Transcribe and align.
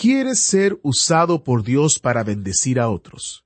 ¿Quieres 0.00 0.40
ser 0.40 0.80
usado 0.82 1.44
por 1.44 1.62
Dios 1.62 1.98
para 1.98 2.24
bendecir 2.24 2.80
a 2.80 2.88
otros? 2.88 3.44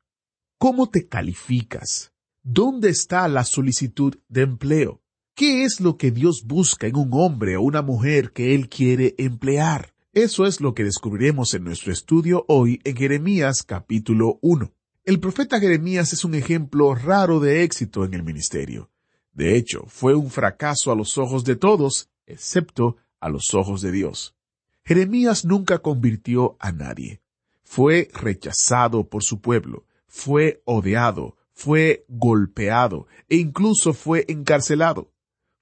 ¿Cómo 0.57 0.89
te 0.89 1.09
calificas? 1.09 2.13
¿Dónde 2.45 2.91
está 2.91 3.27
la 3.27 3.43
solicitud 3.43 4.15
de 4.29 4.43
empleo? 4.43 5.03
¿Qué 5.35 5.65
es 5.65 5.81
lo 5.81 5.97
que 5.97 6.13
Dios 6.13 6.45
busca 6.47 6.87
en 6.87 6.95
un 6.95 7.09
hombre 7.13 7.57
o 7.57 7.63
una 7.63 7.83
mujer 7.83 8.31
que 8.31 8.55
Él 8.55 8.69
quiere 8.69 9.17
emplear? 9.19 9.97
Eso 10.13 10.47
es 10.47 10.61
lo 10.61 10.75
que 10.75 10.85
descubriremos 10.85 11.55
en 11.55 11.65
nuestro 11.65 11.93
estudio 11.93 12.45
hoy 12.47 12.81
en 12.85 12.95
Jeremías 12.95 13.65
capítulo 13.65 14.39
1. 14.41 14.73
El 15.03 15.19
profeta 15.19 15.59
Jeremías 15.59 16.13
es 16.13 16.25
un 16.25 16.37
ejemplo 16.37 16.95
raro 16.95 17.41
de 17.41 17.65
éxito 17.65 18.05
en 18.05 18.15
el 18.15 18.23
ministerio. 18.23 18.93
De 19.33 19.57
hecho, 19.57 19.87
fue 19.89 20.15
un 20.15 20.31
fracaso 20.31 20.93
a 20.93 20.95
los 20.95 21.19
ojos 21.19 21.43
de 21.43 21.57
todos, 21.57 22.11
excepto 22.27 22.97
a 23.19 23.29
los 23.29 23.55
ojos 23.55 23.81
de 23.83 23.91
Dios. 23.91 24.37
Jeremías 24.85 25.45
nunca 25.45 25.79
convirtió 25.79 26.57
a 26.61 26.73
nadie. 26.73 27.23
Fue 27.63 28.09
rechazado 28.13 29.09
por 29.09 29.25
su 29.25 29.41
pueblo, 29.41 29.87
fue 30.07 30.63
odiado, 30.65 31.37
fue 31.53 32.05
golpeado 32.09 33.07
e 33.29 33.37
incluso 33.37 33.95
fue 33.95 34.25
encarcelado. 34.29 35.11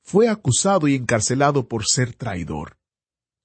Fue 0.03 0.29
acusado 0.29 0.89
y 0.89 0.97
encarcelado 0.97 1.69
por 1.69 1.87
ser 1.87 2.15
traidor. 2.15 2.77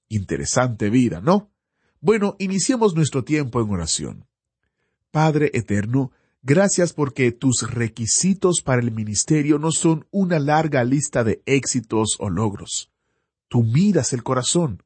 Interesante 0.08 0.90
vida, 0.90 1.20
¿no? 1.20 1.52
Bueno, 2.00 2.34
iniciemos 2.38 2.94
nuestro 2.94 3.22
tiempo 3.22 3.60
en 3.60 3.70
oración. 3.70 4.26
Padre 5.12 5.50
Eterno, 5.54 6.10
gracias 6.42 6.92
porque 6.92 7.30
tus 7.30 7.70
requisitos 7.70 8.60
para 8.62 8.82
el 8.82 8.90
ministerio 8.90 9.58
no 9.58 9.70
son 9.70 10.06
una 10.10 10.40
larga 10.40 10.82
lista 10.82 11.22
de 11.22 11.42
éxitos 11.46 12.16
o 12.18 12.28
logros. 12.28 12.90
Tú 13.48 13.62
miras 13.62 14.12
el 14.12 14.24
corazón. 14.24 14.82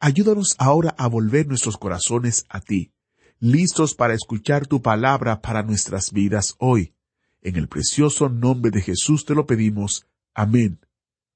Ayúdanos 0.00 0.54
ahora 0.58 0.94
a 0.98 1.06
volver 1.08 1.46
nuestros 1.46 1.76
corazones 1.76 2.46
a 2.48 2.60
ti, 2.60 2.92
listos 3.40 3.94
para 3.94 4.14
escuchar 4.14 4.66
tu 4.66 4.82
palabra 4.82 5.40
para 5.40 5.62
nuestras 5.62 6.12
vidas 6.12 6.54
hoy. 6.58 6.94
En 7.42 7.56
el 7.56 7.68
precioso 7.68 8.28
nombre 8.28 8.70
de 8.70 8.80
Jesús 8.80 9.24
te 9.24 9.34
lo 9.34 9.46
pedimos. 9.46 10.06
Amén. 10.34 10.80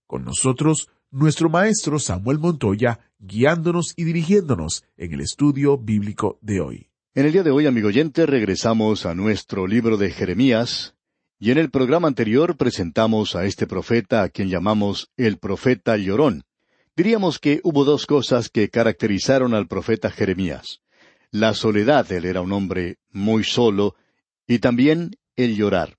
Con 0.06 0.24
nosotros, 0.24 0.88
nuestro 1.10 1.50
maestro 1.50 1.98
Samuel 1.98 2.38
Montoya, 2.38 3.00
guiándonos 3.18 3.92
y 3.96 4.04
dirigiéndonos 4.04 4.84
en 4.96 5.12
el 5.12 5.20
estudio 5.20 5.76
bíblico 5.78 6.38
de 6.40 6.60
hoy. 6.60 6.90
En 7.14 7.26
el 7.26 7.32
día 7.32 7.42
de 7.42 7.50
hoy, 7.50 7.66
amigo 7.66 7.88
oyente, 7.88 8.26
regresamos 8.26 9.04
a 9.04 9.14
nuestro 9.14 9.66
libro 9.66 9.96
de 9.96 10.10
Jeremías, 10.10 10.94
y 11.40 11.50
en 11.50 11.58
el 11.58 11.70
programa 11.70 12.08
anterior 12.08 12.56
presentamos 12.56 13.36
a 13.36 13.44
este 13.44 13.66
profeta 13.66 14.22
a 14.22 14.28
quien 14.28 14.48
llamamos 14.48 15.10
el 15.16 15.38
profeta 15.38 15.96
llorón. 15.96 16.44
Diríamos 16.98 17.38
que 17.38 17.60
hubo 17.62 17.84
dos 17.84 18.06
cosas 18.06 18.48
que 18.48 18.70
caracterizaron 18.70 19.54
al 19.54 19.68
profeta 19.68 20.10
Jeremías. 20.10 20.80
La 21.30 21.54
soledad, 21.54 22.10
él 22.10 22.24
era 22.24 22.40
un 22.40 22.52
hombre 22.52 22.96
muy 23.12 23.44
solo, 23.44 23.94
y 24.48 24.58
también 24.58 25.12
el 25.36 25.54
llorar. 25.54 25.96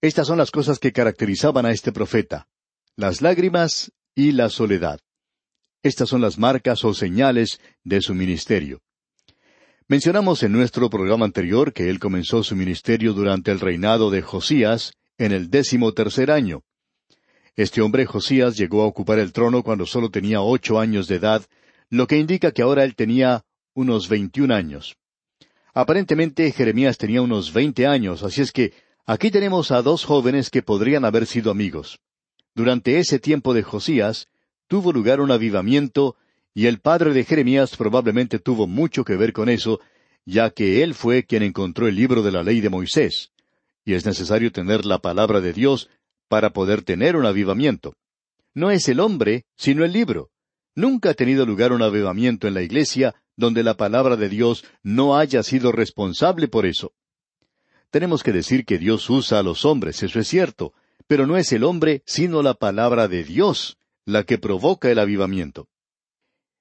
Estas 0.00 0.26
son 0.26 0.38
las 0.38 0.50
cosas 0.50 0.78
que 0.78 0.92
caracterizaban 0.92 1.66
a 1.66 1.72
este 1.72 1.92
profeta, 1.92 2.48
las 2.96 3.20
lágrimas 3.20 3.92
y 4.14 4.32
la 4.32 4.48
soledad. 4.48 4.98
Estas 5.82 6.08
son 6.08 6.22
las 6.22 6.38
marcas 6.38 6.86
o 6.86 6.94
señales 6.94 7.60
de 7.84 8.00
su 8.00 8.14
ministerio. 8.14 8.80
Mencionamos 9.88 10.42
en 10.42 10.52
nuestro 10.52 10.88
programa 10.88 11.26
anterior 11.26 11.74
que 11.74 11.90
él 11.90 11.98
comenzó 11.98 12.42
su 12.42 12.56
ministerio 12.56 13.12
durante 13.12 13.50
el 13.50 13.60
reinado 13.60 14.10
de 14.10 14.22
Josías 14.22 14.94
en 15.18 15.32
el 15.32 15.50
décimo 15.50 15.92
tercer 15.92 16.30
año. 16.30 16.62
Este 17.58 17.82
hombre 17.82 18.06
Josías 18.06 18.56
llegó 18.56 18.82
a 18.82 18.86
ocupar 18.86 19.18
el 19.18 19.32
trono 19.32 19.64
cuando 19.64 19.84
solo 19.84 20.12
tenía 20.12 20.40
ocho 20.40 20.78
años 20.78 21.08
de 21.08 21.16
edad, 21.16 21.44
lo 21.90 22.06
que 22.06 22.16
indica 22.16 22.52
que 22.52 22.62
ahora 22.62 22.84
él 22.84 22.94
tenía 22.94 23.44
unos 23.74 24.08
veintiún 24.08 24.52
años. 24.52 24.94
Aparentemente 25.74 26.52
Jeremías 26.52 26.98
tenía 26.98 27.20
unos 27.20 27.52
veinte 27.52 27.88
años, 27.88 28.22
así 28.22 28.42
es 28.42 28.52
que 28.52 28.74
aquí 29.06 29.32
tenemos 29.32 29.72
a 29.72 29.82
dos 29.82 30.04
jóvenes 30.04 30.50
que 30.50 30.62
podrían 30.62 31.04
haber 31.04 31.26
sido 31.26 31.50
amigos. 31.50 31.98
Durante 32.54 33.00
ese 33.00 33.18
tiempo 33.18 33.52
de 33.54 33.64
Josías 33.64 34.28
tuvo 34.68 34.92
lugar 34.92 35.20
un 35.20 35.32
avivamiento 35.32 36.14
y 36.54 36.66
el 36.66 36.78
padre 36.78 37.12
de 37.12 37.24
Jeremías 37.24 37.76
probablemente 37.76 38.38
tuvo 38.38 38.68
mucho 38.68 39.02
que 39.02 39.16
ver 39.16 39.32
con 39.32 39.48
eso, 39.48 39.80
ya 40.24 40.50
que 40.50 40.84
él 40.84 40.94
fue 40.94 41.24
quien 41.24 41.42
encontró 41.42 41.88
el 41.88 41.96
libro 41.96 42.22
de 42.22 42.30
la 42.30 42.44
ley 42.44 42.60
de 42.60 42.70
Moisés. 42.70 43.32
Y 43.84 43.94
es 43.94 44.06
necesario 44.06 44.52
tener 44.52 44.84
la 44.84 45.00
palabra 45.00 45.40
de 45.40 45.52
Dios 45.52 45.88
para 46.28 46.50
poder 46.50 46.82
tener 46.82 47.16
un 47.16 47.26
avivamiento. 47.26 47.94
No 48.54 48.70
es 48.70 48.88
el 48.88 49.00
hombre, 49.00 49.44
sino 49.56 49.84
el 49.84 49.92
libro. 49.92 50.30
Nunca 50.74 51.10
ha 51.10 51.14
tenido 51.14 51.44
lugar 51.44 51.72
un 51.72 51.82
avivamiento 51.82 52.46
en 52.46 52.54
la 52.54 52.62
iglesia 52.62 53.14
donde 53.36 53.62
la 53.62 53.76
palabra 53.76 54.16
de 54.16 54.28
Dios 54.28 54.64
no 54.82 55.16
haya 55.16 55.42
sido 55.42 55.72
responsable 55.72 56.48
por 56.48 56.66
eso. 56.66 56.92
Tenemos 57.90 58.22
que 58.22 58.32
decir 58.32 58.64
que 58.64 58.78
Dios 58.78 59.08
usa 59.08 59.38
a 59.38 59.42
los 59.42 59.64
hombres, 59.64 60.02
eso 60.02 60.20
es 60.20 60.28
cierto, 60.28 60.74
pero 61.06 61.26
no 61.26 61.36
es 61.36 61.52
el 61.52 61.64
hombre, 61.64 62.02
sino 62.04 62.42
la 62.42 62.54
palabra 62.54 63.08
de 63.08 63.24
Dios, 63.24 63.78
la 64.04 64.24
que 64.24 64.38
provoca 64.38 64.90
el 64.90 64.98
avivamiento. 64.98 65.68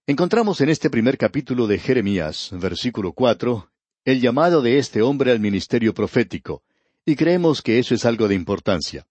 Encontramos 0.05 0.61
en 0.61 0.69
este 0.69 0.89
primer 0.89 1.17
capítulo 1.17 1.67
de 1.67 1.79
Jeremías, 1.79 2.49
versículo 2.53 3.11
cuatro, 3.11 3.71
el 4.05 4.21
llamado 4.21 4.61
de 4.61 4.77
este 4.77 5.01
hombre 5.01 5.31
al 5.31 5.39
ministerio 5.39 5.93
profético, 5.93 6.63
y 7.05 7.15
creemos 7.15 7.61
que 7.61 7.79
eso 7.79 7.93
es 7.93 8.05
algo 8.05 8.27
de 8.27 8.35
importancia. 8.35 9.05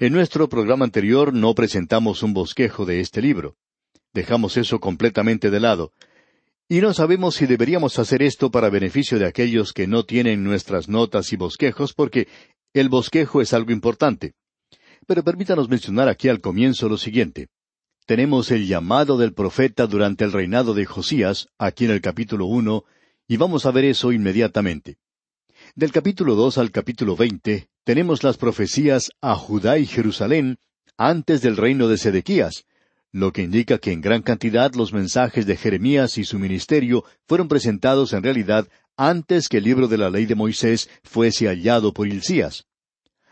En 0.00 0.12
nuestro 0.12 0.48
programa 0.48 0.84
anterior 0.84 1.32
no 1.32 1.54
presentamos 1.54 2.22
un 2.22 2.34
bosquejo 2.34 2.84
de 2.84 3.00
este 3.00 3.22
libro. 3.22 3.56
Dejamos 4.12 4.56
eso 4.56 4.80
completamente 4.80 5.50
de 5.50 5.60
lado. 5.60 5.92
Y 6.68 6.80
no 6.80 6.94
sabemos 6.94 7.34
si 7.34 7.46
deberíamos 7.46 7.98
hacer 7.98 8.22
esto 8.22 8.50
para 8.50 8.70
beneficio 8.70 9.18
de 9.18 9.26
aquellos 9.26 9.72
que 9.72 9.86
no 9.86 10.04
tienen 10.04 10.42
nuestras 10.42 10.88
notas 10.88 11.32
y 11.32 11.36
bosquejos, 11.36 11.92
porque 11.92 12.28
el 12.72 12.88
bosquejo 12.88 13.40
es 13.42 13.52
algo 13.52 13.72
importante. 13.72 14.34
Pero 15.06 15.22
permítanos 15.22 15.68
mencionar 15.68 16.08
aquí 16.08 16.28
al 16.28 16.40
comienzo 16.40 16.88
lo 16.88 16.96
siguiente 16.96 17.48
tenemos 18.06 18.50
el 18.50 18.66
llamado 18.66 19.16
del 19.16 19.32
profeta 19.32 19.86
durante 19.86 20.24
el 20.24 20.32
reinado 20.32 20.74
de 20.74 20.84
Josías, 20.84 21.48
aquí 21.58 21.84
en 21.84 21.92
el 21.92 22.00
capítulo 22.00 22.46
uno, 22.46 22.84
y 23.28 23.36
vamos 23.36 23.64
a 23.64 23.70
ver 23.70 23.84
eso 23.84 24.12
inmediatamente. 24.12 24.98
Del 25.74 25.92
capítulo 25.92 26.34
dos 26.34 26.58
al 26.58 26.70
capítulo 26.70 27.16
veinte 27.16 27.68
tenemos 27.84 28.22
las 28.22 28.36
profecías 28.36 29.10
a 29.20 29.34
Judá 29.34 29.78
y 29.78 29.86
Jerusalén 29.86 30.58
antes 30.96 31.42
del 31.42 31.56
reino 31.56 31.88
de 31.88 31.98
Sedequías, 31.98 32.64
lo 33.10 33.32
que 33.32 33.42
indica 33.42 33.78
que 33.78 33.92
en 33.92 34.00
gran 34.00 34.22
cantidad 34.22 34.72
los 34.74 34.92
mensajes 34.92 35.46
de 35.46 35.56
Jeremías 35.56 36.16
y 36.18 36.24
su 36.24 36.38
ministerio 36.38 37.04
fueron 37.26 37.48
presentados 37.48 38.12
en 38.12 38.22
realidad 38.22 38.68
antes 38.96 39.48
que 39.48 39.58
el 39.58 39.64
libro 39.64 39.88
de 39.88 39.98
la 39.98 40.10
ley 40.10 40.26
de 40.26 40.34
Moisés 40.34 40.88
fuese 41.02 41.46
hallado 41.46 41.92
por 41.92 42.06
Hilcías. 42.06 42.66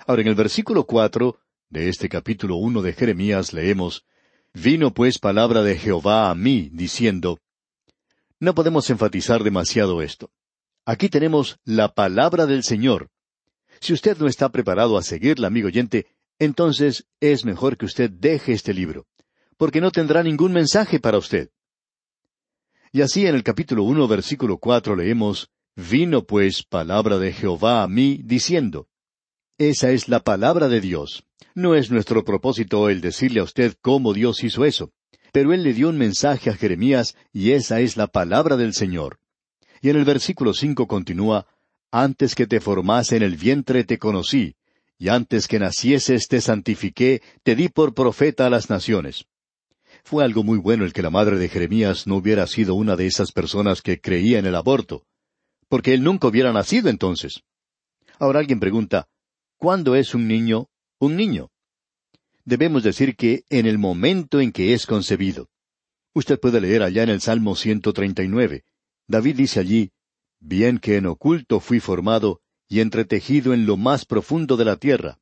Ahora 0.07 0.23
en 0.23 0.29
el 0.29 0.35
versículo 0.35 0.85
cuatro 0.85 1.39
de 1.69 1.89
este 1.89 2.09
capítulo 2.09 2.57
uno 2.57 2.83
de 2.83 2.93
Jeremías 2.93 3.53
leemos 3.53 4.05
Vino 4.53 4.93
pues 4.93 5.21
palabra 5.21 5.63
de 5.63 5.79
Jehová 5.79 6.29
a 6.29 6.35
mí, 6.35 6.71
diciendo, 6.73 7.39
No 8.41 8.53
podemos 8.53 8.91
enfatizar 8.91 9.45
demasiado 9.45 10.03
esto. 10.03 10.33
Aquí 10.85 11.09
tenemos 11.09 11.61
la 11.65 11.95
palabra 11.95 12.47
del 12.47 12.65
Señor. 12.65 13.11
Si 13.81 13.93
usted 13.93 14.19
no 14.19 14.27
está 14.27 14.51
preparado 14.51 14.97
a 14.99 15.03
seguirla, 15.03 15.49
amigo 15.49 15.69
oyente, 15.69 16.07
entonces 16.39 17.07
es 17.21 17.45
mejor 17.45 17.77
que 17.77 17.87
usted 17.87 18.11
deje 18.11 18.53
este 18.53 18.75
libro, 18.75 19.07
porque 19.57 19.81
no 19.81 19.91
tendrá 19.91 20.23
ningún 20.23 20.53
mensaje 20.53 21.01
para 21.01 21.19
usted. 21.19 21.51
Y 22.93 23.03
así 23.03 23.27
en 23.27 23.35
el 23.35 23.43
capítulo 23.43 23.85
uno, 23.85 24.09
versículo 24.09 24.59
cuatro 24.59 24.97
leemos, 24.97 25.51
Vino 25.77 26.25
pues 26.25 26.63
palabra 26.63 27.19
de 27.19 27.33
Jehová 27.33 27.83
a 27.83 27.89
mí, 27.89 28.21
diciendo, 28.25 28.89
esa 29.57 29.91
es 29.91 30.09
la 30.09 30.21
palabra 30.21 30.69
de 30.69 30.81
Dios. 30.81 31.25
No 31.55 31.75
es 31.75 31.91
nuestro 31.91 32.25
propósito 32.25 32.89
el 32.89 33.01
decirle 33.01 33.41
a 33.41 33.45
usted 33.45 33.77
cómo 33.81 34.13
Dios 34.13 34.43
hizo 34.43 34.65
eso, 34.65 34.93
pero 35.33 35.53
Él 35.53 35.63
le 35.63 35.75
dio 35.75 35.89
un 35.89 35.99
mensaje 35.99 36.51
a 36.51 36.57
Jeremías 36.57 37.15
y 37.33 37.53
esa 37.53 37.81
es 37.81 37.97
la 37.97 38.07
palabra 38.07 38.57
del 38.57 38.75
Señor. 38.75 39.21
Y 39.83 39.91
en 39.91 39.97
el 39.97 40.05
versículo 40.05 40.55
cinco 40.55 40.87
continúa, 40.87 41.47
Antes 41.93 42.35
que 42.35 42.47
te 42.47 42.61
formase 42.61 43.17
en 43.17 43.23
el 43.23 43.37
vientre 43.37 43.85
te 43.85 43.99
conocí, 43.99 44.55
y 44.99 45.09
antes 45.09 45.49
que 45.49 45.59
nacieses 45.59 46.29
te 46.29 46.41
santifiqué, 46.41 47.23
te 47.43 47.57
di 47.57 47.69
por 47.69 47.95
profeta 47.95 48.47
a 48.47 48.51
las 48.51 48.71
naciones. 48.71 49.27
Fue 50.05 50.25
algo 50.25 50.43
muy 50.43 50.59
bueno 50.59 50.85
el 50.85 50.93
que 50.93 51.03
la 51.03 51.11
madre 51.11 51.39
de 51.39 51.49
Jeremías 51.49 52.07
no 52.07 52.17
hubiera 52.17 52.47
sido 52.47 52.75
una 52.75 52.97
de 52.97 53.07
esas 53.07 53.33
personas 53.33 53.83
que 53.83 54.01
creía 54.01 54.39
en 54.39 54.47
el 54.47 54.55
aborto, 54.55 55.05
porque 55.69 55.95
él 55.95 56.03
nunca 56.03 56.29
hubiera 56.29 56.53
nacido 56.53 56.89
entonces. 56.89 57.43
Ahora 58.19 58.41
alguien 58.41 58.61
pregunta, 58.61 59.09
¿cuándo 59.57 59.97
es 59.97 60.15
un 60.15 60.29
niño 60.29 60.69
un 61.01 61.17
niño? 61.17 61.51
Debemos 62.45 62.83
decir 62.83 63.17
que 63.17 63.45
en 63.49 63.67
el 63.67 63.79
momento 63.79 64.41
en 64.41 64.53
que 64.53 64.75
es 64.75 64.85
concebido. 64.87 65.49
Usted 66.13 66.39
puede 66.39 66.61
leer 66.61 66.83
allá 66.83 67.03
en 67.03 67.09
el 67.09 67.21
Salmo 67.23 67.57
139. 67.57 68.65
David 69.07 69.37
dice 69.37 69.61
allí, 69.61 69.93
Bien 70.41 70.79
que 70.79 70.97
en 70.97 71.07
oculto 71.07 71.61
fui 71.61 71.81
formado 71.81 72.41
y 72.67 72.81
entretejido 72.81 73.53
en 73.53 73.67
lo 73.67 73.77
más 73.77 74.07
profundo 74.07 74.57
de 74.57 74.65
la 74.65 74.77
tierra. 74.77 75.19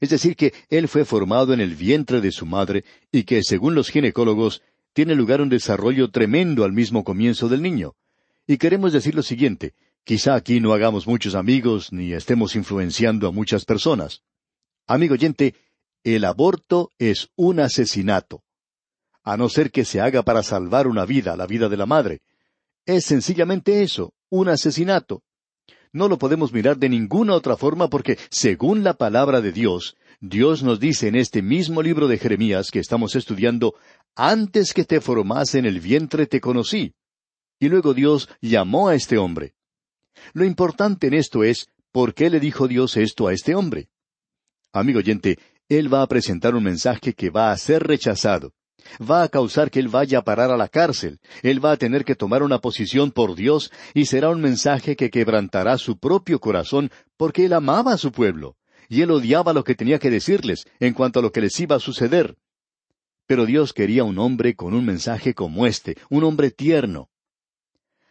Es 0.00 0.10
decir, 0.10 0.36
que 0.36 0.54
él 0.68 0.86
fue 0.86 1.04
formado 1.04 1.52
en 1.52 1.60
el 1.60 1.74
vientre 1.74 2.20
de 2.20 2.30
su 2.30 2.46
madre 2.46 2.84
y 3.10 3.24
que, 3.24 3.42
según 3.42 3.74
los 3.74 3.90
ginecólogos, 3.90 4.62
tiene 4.92 5.16
lugar 5.16 5.40
un 5.40 5.48
desarrollo 5.48 6.10
tremendo 6.10 6.64
al 6.64 6.72
mismo 6.72 7.02
comienzo 7.02 7.48
del 7.48 7.62
niño. 7.62 7.96
Y 8.46 8.58
queremos 8.58 8.92
decir 8.92 9.14
lo 9.14 9.22
siguiente, 9.22 9.74
quizá 10.04 10.34
aquí 10.34 10.60
no 10.60 10.72
hagamos 10.72 11.06
muchos 11.06 11.34
amigos 11.34 11.92
ni 11.92 12.12
estemos 12.12 12.54
influenciando 12.54 13.26
a 13.26 13.32
muchas 13.32 13.64
personas. 13.64 14.22
Amigo 14.86 15.14
oyente, 15.14 15.54
el 16.04 16.24
aborto 16.24 16.90
es 16.98 17.28
un 17.34 17.60
asesinato. 17.60 18.44
A 19.22 19.36
no 19.36 19.48
ser 19.48 19.70
que 19.70 19.84
se 19.84 20.00
haga 20.00 20.22
para 20.22 20.42
salvar 20.42 20.86
una 20.86 21.04
vida, 21.04 21.36
la 21.36 21.46
vida 21.46 21.68
de 21.68 21.76
la 21.76 21.86
madre. 21.86 22.22
Es 22.86 23.04
sencillamente 23.04 23.82
eso, 23.82 24.14
un 24.30 24.48
asesinato. 24.48 25.22
No 25.92 26.08
lo 26.08 26.18
podemos 26.18 26.52
mirar 26.52 26.76
de 26.76 26.88
ninguna 26.88 27.34
otra 27.34 27.56
forma 27.56 27.88
porque, 27.88 28.18
según 28.30 28.84
la 28.84 28.94
palabra 28.94 29.40
de 29.40 29.52
Dios, 29.52 29.96
Dios 30.20 30.62
nos 30.62 30.80
dice 30.80 31.08
en 31.08 31.16
este 31.16 31.42
mismo 31.42 31.82
libro 31.82 32.08
de 32.08 32.18
Jeremías 32.18 32.70
que 32.70 32.78
estamos 32.78 33.16
estudiando, 33.16 33.74
antes 34.14 34.74
que 34.74 34.84
te 34.84 35.00
formase 35.00 35.58
en 35.58 35.66
el 35.66 35.80
vientre 35.80 36.26
te 36.26 36.40
conocí. 36.40 36.94
Y 37.58 37.68
luego 37.68 37.94
Dios 37.94 38.28
llamó 38.40 38.88
a 38.88 38.94
este 38.94 39.16
hombre. 39.16 39.54
Lo 40.32 40.44
importante 40.44 41.06
en 41.06 41.14
esto 41.14 41.42
es, 41.42 41.68
¿por 41.90 42.14
qué 42.14 42.28
le 42.28 42.40
dijo 42.40 42.68
Dios 42.68 42.96
esto 42.96 43.28
a 43.28 43.32
este 43.32 43.54
hombre? 43.54 43.88
Amigo 44.72 44.98
oyente, 44.98 45.38
Él 45.68 45.92
va 45.92 46.02
a 46.02 46.06
presentar 46.06 46.54
un 46.54 46.64
mensaje 46.64 47.14
que 47.14 47.30
va 47.30 47.50
a 47.50 47.56
ser 47.56 47.84
rechazado 47.84 48.52
va 48.98 49.22
a 49.22 49.28
causar 49.28 49.70
que 49.70 49.80
él 49.80 49.88
vaya 49.88 50.18
a 50.18 50.24
parar 50.24 50.50
a 50.50 50.56
la 50.56 50.68
cárcel, 50.68 51.20
él 51.42 51.64
va 51.64 51.72
a 51.72 51.76
tener 51.76 52.04
que 52.04 52.14
tomar 52.14 52.42
una 52.42 52.58
posición 52.58 53.10
por 53.10 53.34
Dios 53.34 53.70
y 53.94 54.06
será 54.06 54.30
un 54.30 54.40
mensaje 54.40 54.96
que 54.96 55.10
quebrantará 55.10 55.78
su 55.78 55.98
propio 55.98 56.40
corazón 56.40 56.90
porque 57.16 57.44
él 57.44 57.52
amaba 57.52 57.92
a 57.92 57.98
su 57.98 58.12
pueblo 58.12 58.56
y 58.88 59.02
él 59.02 59.10
odiaba 59.10 59.52
lo 59.52 59.64
que 59.64 59.74
tenía 59.74 59.98
que 59.98 60.10
decirles 60.10 60.66
en 60.80 60.94
cuanto 60.94 61.18
a 61.18 61.22
lo 61.22 61.32
que 61.32 61.40
les 61.40 61.58
iba 61.60 61.76
a 61.76 61.80
suceder. 61.80 62.36
Pero 63.26 63.44
Dios 63.44 63.74
quería 63.74 64.04
un 64.04 64.18
hombre 64.18 64.54
con 64.54 64.72
un 64.72 64.84
mensaje 64.84 65.34
como 65.34 65.66
este, 65.66 65.96
un 66.08 66.24
hombre 66.24 66.50
tierno. 66.50 67.10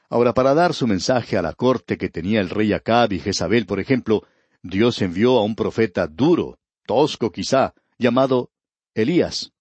Ahora, 0.09 0.33
para 0.33 0.53
dar 0.53 0.73
su 0.73 0.87
mensaje 0.87 1.37
a 1.37 1.41
la 1.41 1.53
corte 1.53 1.97
que 1.97 2.09
tenía 2.09 2.39
el 2.39 2.49
rey 2.49 2.71
Acab 2.71 3.11
y 3.11 3.19
Jezabel, 3.19 3.65
por 3.65 3.79
ejemplo, 3.79 4.23
Dios 4.61 5.01
envió 5.01 5.37
a 5.37 5.43
un 5.43 5.55
profeta 5.55 6.07
duro, 6.07 6.59
tosco 6.85 7.31
quizá, 7.31 7.73
llamado 7.97 8.51
Elías. 8.93 9.51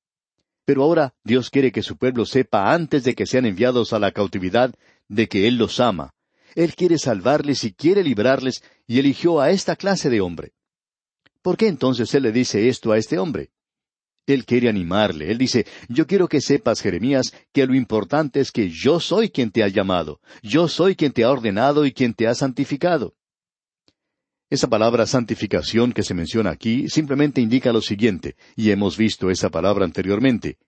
Pero 0.66 0.82
ahora 0.82 1.14
Dios 1.24 1.48
quiere 1.48 1.70
que 1.72 1.82
su 1.82 1.96
pueblo 1.96 2.26
sepa 2.26 2.74
antes 2.74 3.04
de 3.04 3.14
que 3.14 3.24
sean 3.24 3.46
enviados 3.46 3.92
a 3.92 4.00
la 4.00 4.10
cautividad 4.10 4.74
de 5.08 5.28
que 5.28 5.46
Él 5.46 5.56
los 5.56 5.78
ama. 5.80 6.12
Él 6.56 6.74
quiere 6.74 6.98
salvarles 6.98 7.62
y 7.64 7.72
quiere 7.72 8.02
librarles 8.02 8.62
y 8.86 8.98
eligió 8.98 9.40
a 9.40 9.50
esta 9.50 9.76
clase 9.76 10.10
de 10.10 10.20
hombre. 10.20 10.52
¿Por 11.40 11.56
qué 11.56 11.68
entonces 11.68 12.12
Él 12.14 12.24
le 12.24 12.32
dice 12.32 12.68
esto 12.68 12.90
a 12.90 12.98
este 12.98 13.16
hombre? 13.16 13.50
Él 14.26 14.44
quiere 14.44 14.68
animarle. 14.68 15.30
Él 15.30 15.38
dice, 15.38 15.66
yo 15.88 16.08
quiero 16.08 16.26
que 16.26 16.40
sepas, 16.40 16.80
Jeremías, 16.80 17.32
que 17.52 17.64
lo 17.64 17.76
importante 17.76 18.40
es 18.40 18.50
que 18.50 18.68
yo 18.68 18.98
soy 18.98 19.30
quien 19.30 19.52
te 19.52 19.62
ha 19.62 19.68
llamado, 19.68 20.20
yo 20.42 20.66
soy 20.66 20.96
quien 20.96 21.12
te 21.12 21.22
ha 21.22 21.30
ordenado 21.30 21.86
y 21.86 21.92
quien 21.92 22.12
te 22.12 22.26
ha 22.26 22.34
santificado. 22.34 23.14
Esa 24.48 24.68
palabra 24.68 25.06
santificación 25.06 25.92
que 25.92 26.04
se 26.04 26.14
menciona 26.14 26.50
aquí 26.50 26.88
simplemente 26.88 27.40
indica 27.40 27.72
lo 27.72 27.80
siguiente, 27.80 28.36
y 28.54 28.70
hemos 28.70 28.96
visto 28.96 29.28
esa 29.28 29.50
palabra 29.50 29.84
anteriormente. 29.84 30.58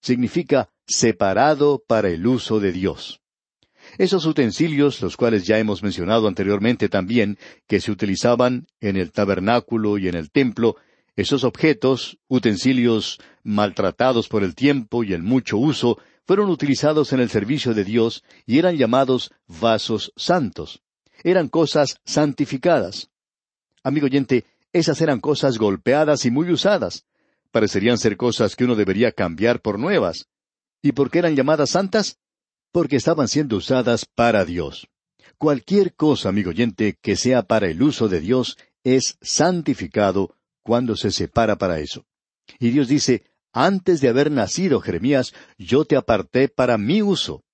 Significa 0.00 0.70
separado 0.86 1.82
para 1.84 2.10
el 2.10 2.24
uso 2.24 2.60
de 2.60 2.70
Dios. 2.70 3.20
Esos 3.98 4.24
utensilios, 4.24 5.02
los 5.02 5.16
cuales 5.16 5.44
ya 5.44 5.58
hemos 5.58 5.82
mencionado 5.82 6.28
anteriormente 6.28 6.88
también, 6.88 7.38
que 7.66 7.80
se 7.80 7.90
utilizaban 7.90 8.68
en 8.80 8.96
el 8.96 9.10
tabernáculo 9.10 9.98
y 9.98 10.06
en 10.06 10.14
el 10.14 10.30
templo, 10.30 10.76
esos 11.16 11.42
objetos, 11.42 12.18
utensilios 12.28 13.18
maltratados 13.42 14.28
por 14.28 14.44
el 14.44 14.54
tiempo 14.54 15.02
y 15.02 15.12
el 15.12 15.24
mucho 15.24 15.58
uso, 15.58 15.98
fueron 16.24 16.48
utilizados 16.50 17.12
en 17.12 17.18
el 17.18 17.30
servicio 17.30 17.74
de 17.74 17.82
Dios 17.82 18.22
y 18.46 18.60
eran 18.60 18.76
llamados 18.76 19.32
vasos 19.48 20.12
santos 20.16 20.82
eran 21.24 21.48
cosas 21.48 21.98
santificadas. 22.04 23.10
Amigo 23.82 24.06
oyente, 24.06 24.44
esas 24.72 25.00
eran 25.00 25.20
cosas 25.20 25.58
golpeadas 25.58 26.24
y 26.24 26.30
muy 26.30 26.50
usadas. 26.50 27.04
Parecerían 27.50 27.98
ser 27.98 28.16
cosas 28.16 28.56
que 28.56 28.64
uno 28.64 28.74
debería 28.74 29.12
cambiar 29.12 29.60
por 29.60 29.78
nuevas. 29.78 30.26
¿Y 30.80 30.92
por 30.92 31.10
qué 31.10 31.18
eran 31.18 31.36
llamadas 31.36 31.70
santas? 31.70 32.18
Porque 32.72 32.96
estaban 32.96 33.28
siendo 33.28 33.56
usadas 33.56 34.06
para 34.06 34.44
Dios. 34.44 34.88
Cualquier 35.36 35.94
cosa, 35.94 36.28
amigo 36.28 36.50
oyente, 36.50 36.96
que 37.00 37.16
sea 37.16 37.42
para 37.42 37.68
el 37.68 37.82
uso 37.82 38.08
de 38.08 38.20
Dios, 38.20 38.56
es 38.84 39.18
santificado 39.20 40.34
cuando 40.62 40.96
se 40.96 41.10
separa 41.10 41.56
para 41.56 41.80
eso. 41.80 42.06
Y 42.58 42.70
Dios 42.70 42.88
dice, 42.88 43.24
antes 43.52 44.00
de 44.00 44.08
haber 44.08 44.30
nacido 44.30 44.80
Jeremías, 44.80 45.34
yo 45.58 45.84
te 45.84 45.96
aparté 45.96 46.48
para 46.48 46.78
mi 46.78 47.02
uso. 47.02 47.44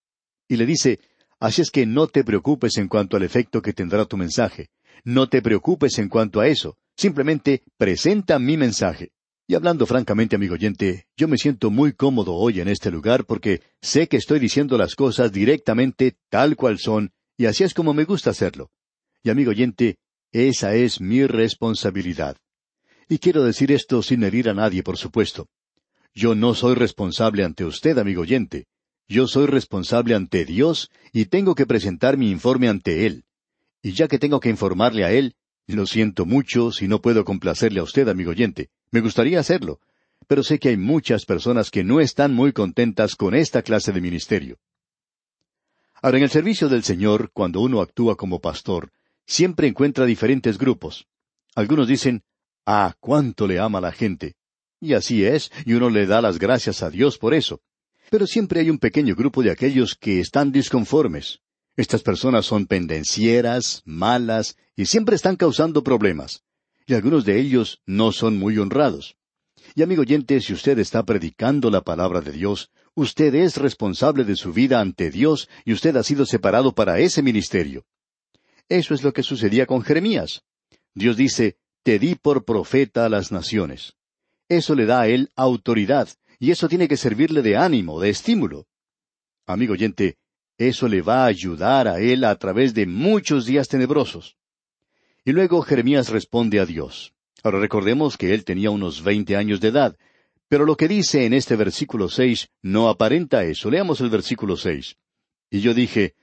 Y 0.46 0.56
le 0.56 0.66
dice, 0.66 1.00
Así 1.40 1.62
es 1.62 1.70
que 1.70 1.86
no 1.86 2.08
te 2.08 2.24
preocupes 2.24 2.76
en 2.78 2.88
cuanto 2.88 3.16
al 3.16 3.22
efecto 3.22 3.62
que 3.62 3.72
tendrá 3.72 4.04
tu 4.04 4.16
mensaje. 4.16 4.70
No 5.04 5.28
te 5.28 5.40
preocupes 5.40 5.98
en 5.98 6.08
cuanto 6.08 6.40
a 6.40 6.48
eso. 6.48 6.76
Simplemente 6.96 7.62
presenta 7.76 8.38
mi 8.38 8.56
mensaje. 8.56 9.12
Y 9.46 9.54
hablando 9.54 9.86
francamente, 9.86 10.36
amigo 10.36 10.54
oyente, 10.54 11.06
yo 11.16 11.26
me 11.28 11.38
siento 11.38 11.70
muy 11.70 11.92
cómodo 11.92 12.34
hoy 12.34 12.60
en 12.60 12.68
este 12.68 12.90
lugar 12.90 13.24
porque 13.24 13.62
sé 13.80 14.08
que 14.08 14.18
estoy 14.18 14.40
diciendo 14.40 14.76
las 14.76 14.94
cosas 14.94 15.32
directamente 15.32 16.18
tal 16.28 16.56
cual 16.56 16.78
son, 16.78 17.12
y 17.38 17.46
así 17.46 17.64
es 17.64 17.72
como 17.72 17.94
me 17.94 18.04
gusta 18.04 18.30
hacerlo. 18.30 18.70
Y 19.22 19.30
amigo 19.30 19.50
oyente, 19.50 19.96
esa 20.32 20.74
es 20.74 21.00
mi 21.00 21.24
responsabilidad. 21.26 22.36
Y 23.08 23.18
quiero 23.18 23.42
decir 23.42 23.72
esto 23.72 24.02
sin 24.02 24.22
herir 24.22 24.50
a 24.50 24.54
nadie, 24.54 24.82
por 24.82 24.98
supuesto. 24.98 25.48
Yo 26.14 26.34
no 26.34 26.54
soy 26.54 26.74
responsable 26.74 27.44
ante 27.44 27.64
usted, 27.64 27.96
amigo 27.96 28.22
oyente. 28.22 28.66
Yo 29.08 29.26
soy 29.26 29.46
responsable 29.46 30.14
ante 30.14 30.44
Dios 30.44 30.90
y 31.12 31.24
tengo 31.24 31.54
que 31.54 31.66
presentar 31.66 32.18
mi 32.18 32.30
informe 32.30 32.68
ante 32.68 33.06
Él. 33.06 33.24
Y 33.82 33.92
ya 33.92 34.06
que 34.06 34.18
tengo 34.18 34.38
que 34.38 34.50
informarle 34.50 35.04
a 35.04 35.12
Él, 35.12 35.34
lo 35.66 35.86
siento 35.86 36.26
mucho 36.26 36.72
si 36.72 36.88
no 36.88 37.00
puedo 37.00 37.24
complacerle 37.24 37.80
a 37.80 37.84
usted, 37.84 38.08
amigo 38.08 38.30
oyente. 38.30 38.68
Me 38.90 39.00
gustaría 39.00 39.40
hacerlo, 39.40 39.80
pero 40.26 40.42
sé 40.42 40.58
que 40.58 40.68
hay 40.68 40.76
muchas 40.76 41.24
personas 41.24 41.70
que 41.70 41.84
no 41.84 42.00
están 42.00 42.34
muy 42.34 42.52
contentas 42.52 43.16
con 43.16 43.34
esta 43.34 43.62
clase 43.62 43.92
de 43.92 44.00
ministerio. 44.02 44.58
Ahora, 46.02 46.18
en 46.18 46.24
el 46.24 46.30
servicio 46.30 46.68
del 46.68 46.84
Señor, 46.84 47.30
cuando 47.32 47.60
uno 47.60 47.80
actúa 47.80 48.14
como 48.14 48.40
pastor, 48.40 48.92
siempre 49.26 49.68
encuentra 49.68 50.04
diferentes 50.04 50.58
grupos. 50.58 51.06
Algunos 51.54 51.88
dicen, 51.88 52.22
Ah, 52.66 52.94
cuánto 53.00 53.46
le 53.46 53.58
ama 53.58 53.80
la 53.80 53.92
gente. 53.92 54.36
Y 54.80 54.92
así 54.92 55.24
es, 55.24 55.50
y 55.64 55.72
uno 55.72 55.88
le 55.88 56.06
da 56.06 56.20
las 56.20 56.38
gracias 56.38 56.82
a 56.82 56.90
Dios 56.90 57.16
por 57.16 57.32
eso. 57.32 57.62
Pero 58.10 58.26
siempre 58.26 58.60
hay 58.60 58.70
un 58.70 58.78
pequeño 58.78 59.14
grupo 59.14 59.42
de 59.42 59.50
aquellos 59.50 59.94
que 59.94 60.20
están 60.20 60.50
disconformes. 60.52 61.40
Estas 61.76 62.02
personas 62.02 62.46
son 62.46 62.66
pendencieras, 62.66 63.82
malas, 63.84 64.56
y 64.76 64.86
siempre 64.86 65.14
están 65.14 65.36
causando 65.36 65.82
problemas. 65.82 66.42
Y 66.86 66.94
algunos 66.94 67.24
de 67.24 67.38
ellos 67.38 67.82
no 67.86 68.12
son 68.12 68.38
muy 68.38 68.58
honrados. 68.58 69.16
Y 69.74 69.82
amigo 69.82 70.02
oyente, 70.02 70.40
si 70.40 70.54
usted 70.54 70.78
está 70.78 71.04
predicando 71.04 71.70
la 71.70 71.82
palabra 71.82 72.20
de 72.20 72.32
Dios, 72.32 72.70
usted 72.94 73.34
es 73.34 73.56
responsable 73.56 74.24
de 74.24 74.36
su 74.36 74.52
vida 74.52 74.80
ante 74.80 75.10
Dios 75.10 75.48
y 75.64 75.72
usted 75.72 75.96
ha 75.96 76.02
sido 76.02 76.24
separado 76.24 76.74
para 76.74 76.98
ese 76.98 77.22
ministerio. 77.22 77.84
Eso 78.68 78.94
es 78.94 79.02
lo 79.02 79.12
que 79.12 79.22
sucedía 79.22 79.66
con 79.66 79.82
Jeremías. 79.82 80.42
Dios 80.94 81.16
dice, 81.16 81.58
Te 81.82 81.98
di 81.98 82.14
por 82.14 82.44
profeta 82.44 83.04
a 83.04 83.08
las 83.08 83.30
naciones. 83.30 83.94
Eso 84.48 84.74
le 84.74 84.86
da 84.86 85.02
a 85.02 85.08
él 85.08 85.30
autoridad, 85.36 86.08
y 86.38 86.50
eso 86.50 86.68
tiene 86.68 86.88
que 86.88 86.96
servirle 86.96 87.42
de 87.42 87.56
ánimo, 87.56 88.00
de 88.00 88.10
estímulo. 88.10 88.66
Amigo 89.46 89.72
oyente, 89.72 90.18
eso 90.56 90.88
le 90.88 91.02
va 91.02 91.24
a 91.24 91.26
ayudar 91.26 91.88
a 91.88 92.00
él 92.00 92.24
a 92.24 92.34
través 92.36 92.74
de 92.74 92.86
muchos 92.86 93.46
días 93.46 93.68
tenebrosos. 93.68 94.36
Y 95.24 95.32
luego 95.32 95.62
Jeremías 95.62 96.08
responde 96.08 96.60
a 96.60 96.66
Dios. 96.66 97.12
Ahora 97.42 97.60
recordemos 97.60 98.16
que 98.16 98.34
él 98.34 98.44
tenía 98.44 98.70
unos 98.70 99.02
veinte 99.02 99.36
años 99.36 99.60
de 99.60 99.68
edad, 99.68 99.96
pero 100.48 100.64
lo 100.64 100.76
que 100.76 100.88
dice 100.88 101.26
en 101.26 101.34
este 101.34 101.56
versículo 101.56 102.08
seis 102.08 102.48
no 102.62 102.88
aparenta 102.88 103.44
eso. 103.44 103.70
Leamos 103.70 104.00
el 104.00 104.10
versículo 104.10 104.56
seis. 104.56 104.96
Y 105.50 105.60
yo 105.60 105.74
dije, 105.74 106.14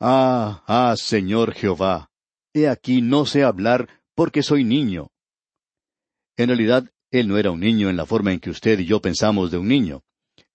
Ah, 0.00 0.62
ah, 0.68 0.94
Señor 0.96 1.54
Jehová, 1.54 2.10
he 2.54 2.68
aquí 2.68 3.02
no 3.02 3.26
sé 3.26 3.42
hablar 3.42 3.88
porque 4.14 4.44
soy 4.44 4.62
niño. 4.62 5.10
En 6.36 6.48
realidad, 6.48 6.88
él 7.10 7.28
no 7.28 7.38
era 7.38 7.50
un 7.50 7.60
niño 7.60 7.88
en 7.88 7.96
la 7.96 8.06
forma 8.06 8.32
en 8.32 8.40
que 8.40 8.50
usted 8.50 8.78
y 8.78 8.84
yo 8.84 9.00
pensamos 9.00 9.50
de 9.50 9.58
un 9.58 9.68
niño. 9.68 10.02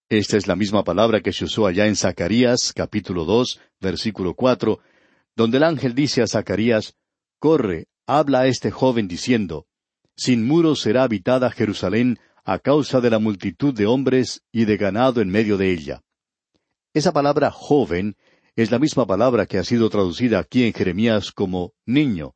Esta 0.10 0.38
es 0.38 0.48
la 0.48 0.56
misma 0.56 0.84
palabra 0.84 1.22
que 1.22 1.34
se 1.34 1.46
usó 1.46 1.66
allá 1.66 1.88
en 1.88 1.96
Zacarías 1.96 2.74
capítulo 2.76 3.26
dos, 3.26 3.60
versículo 3.80 4.36
cuatro, 4.36 4.80
donde 5.36 5.58
el 5.58 5.64
ángel 5.64 5.96
dice 5.96 6.22
a 6.22 6.28
Zacarías, 6.28 6.96
Corre, 7.40 7.88
habla 8.06 8.42
a 8.42 8.48
este 8.48 8.70
joven 8.70 9.08
diciendo, 9.08 9.66
Sin 10.16 10.46
muros 10.46 10.82
será 10.82 11.04
habitada 11.04 11.50
Jerusalén 11.50 12.20
a 12.44 12.60
causa 12.60 13.02
de 13.02 13.10
la 13.10 13.20
multitud 13.20 13.74
de 13.74 13.88
hombres 13.88 14.44
y 14.52 14.66
de 14.66 14.78
ganado 14.78 15.22
en 15.22 15.30
medio 15.30 15.58
de 15.58 15.72
ella. 15.72 16.04
Esa 16.94 17.12
palabra 17.12 17.50
joven 17.50 18.16
es 18.56 18.70
la 18.70 18.78
misma 18.78 19.08
palabra 19.08 19.48
que 19.48 19.58
ha 19.58 19.64
sido 19.64 19.90
traducida 19.90 20.38
aquí 20.38 20.66
en 20.66 20.74
Jeremías 20.74 21.32
como 21.32 21.74
niño. 21.88 22.36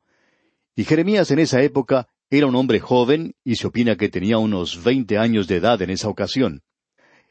Y 0.74 0.84
Jeremías 0.84 1.30
en 1.30 1.38
esa 1.38 1.62
época 1.62 2.08
era 2.30 2.46
un 2.46 2.56
hombre 2.56 2.80
joven 2.80 3.34
y 3.44 3.56
se 3.56 3.66
opina 3.66 3.96
que 3.96 4.08
tenía 4.08 4.38
unos 4.38 4.82
veinte 4.82 5.16
años 5.18 5.48
de 5.48 5.56
edad 5.56 5.80
en 5.82 5.90
esa 5.90 6.08
ocasión. 6.08 6.62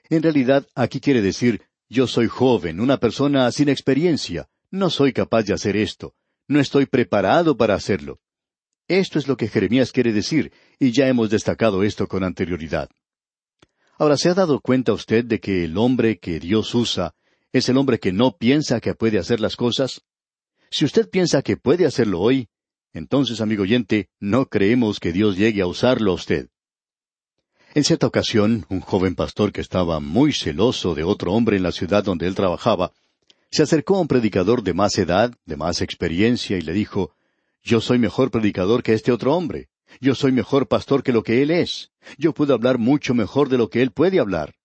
En 0.09 0.23
realidad, 0.23 0.65
aquí 0.73 0.99
quiere 0.99 1.21
decir, 1.21 1.61
yo 1.89 2.07
soy 2.07 2.27
joven, 2.27 2.79
una 2.79 2.97
persona 2.97 3.51
sin 3.51 3.69
experiencia, 3.69 4.49
no 4.71 4.89
soy 4.89 5.13
capaz 5.13 5.43
de 5.43 5.53
hacer 5.53 5.75
esto, 5.75 6.15
no 6.47 6.59
estoy 6.59 6.85
preparado 6.85 7.57
para 7.57 7.75
hacerlo. 7.75 8.19
Esto 8.87 9.19
es 9.19 9.27
lo 9.27 9.37
que 9.37 9.49
Jeremías 9.49 9.91
quiere 9.91 10.13
decir, 10.13 10.51
y 10.79 10.91
ya 10.91 11.07
hemos 11.07 11.29
destacado 11.29 11.83
esto 11.83 12.07
con 12.07 12.23
anterioridad. 12.23 12.89
Ahora, 13.99 14.15
¿se 14.17 14.29
ha 14.29 14.33
dado 14.33 14.61
cuenta 14.61 14.93
usted 14.93 15.25
de 15.25 15.39
que 15.39 15.65
el 15.65 15.77
hombre 15.77 16.19
que 16.19 16.39
Dios 16.39 16.73
usa 16.73 17.13
es 17.51 17.67
el 17.69 17.77
hombre 17.77 17.99
que 17.99 18.11
no 18.11 18.37
piensa 18.37 18.79
que 18.79 18.93
puede 18.93 19.17
hacer 19.19 19.39
las 19.39 19.55
cosas? 19.55 20.01
Si 20.69 20.85
usted 20.85 21.09
piensa 21.09 21.41
que 21.41 21.57
puede 21.57 21.85
hacerlo 21.85 22.21
hoy, 22.21 22.49
entonces, 22.93 23.41
amigo 23.41 23.63
oyente, 23.63 24.09
no 24.19 24.47
creemos 24.47 24.99
que 24.99 25.13
Dios 25.13 25.37
llegue 25.37 25.61
a 25.61 25.67
usarlo 25.67 26.11
a 26.11 26.15
usted. 26.15 26.49
En 27.73 27.83
cierta 27.83 28.07
ocasión, 28.07 28.65
un 28.69 28.81
joven 28.81 29.15
pastor 29.15 29.51
que 29.51 29.61
estaba 29.61 29.99
muy 29.99 30.33
celoso 30.33 30.95
de 30.95 31.03
otro 31.03 31.33
hombre 31.33 31.57
en 31.57 31.63
la 31.63 31.71
ciudad 31.71 32.03
donde 32.03 32.25
él 32.27 32.33
trabajaba, 32.33 32.91
se 33.51 33.63
acercó 33.63 33.97
a 33.97 34.01
un 34.01 34.07
predicador 34.07 34.63
de 34.63 34.73
más 34.73 34.97
edad, 34.97 35.33
de 35.45 35.57
más 35.57 35.81
experiencia, 35.81 36.57
y 36.57 36.61
le 36.61 36.73
dijo, 36.73 37.11
Yo 37.63 37.79
soy 37.79 37.99
mejor 37.99 38.31
predicador 38.31 38.83
que 38.83 38.93
este 38.93 39.11
otro 39.11 39.35
hombre. 39.35 39.69
Yo 40.01 40.15
soy 40.15 40.31
mejor 40.31 40.67
pastor 40.67 41.03
que 41.03 41.13
lo 41.13 41.23
que 41.23 41.41
él 41.41 41.51
es. 41.51 41.91
Yo 42.17 42.33
puedo 42.33 42.53
hablar 42.53 42.77
mucho 42.77 43.13
mejor 43.13 43.49
de 43.49 43.57
lo 43.57 43.69
que 43.69 43.81
él 43.81 43.91
puede 43.91 44.19
hablar. 44.19 44.55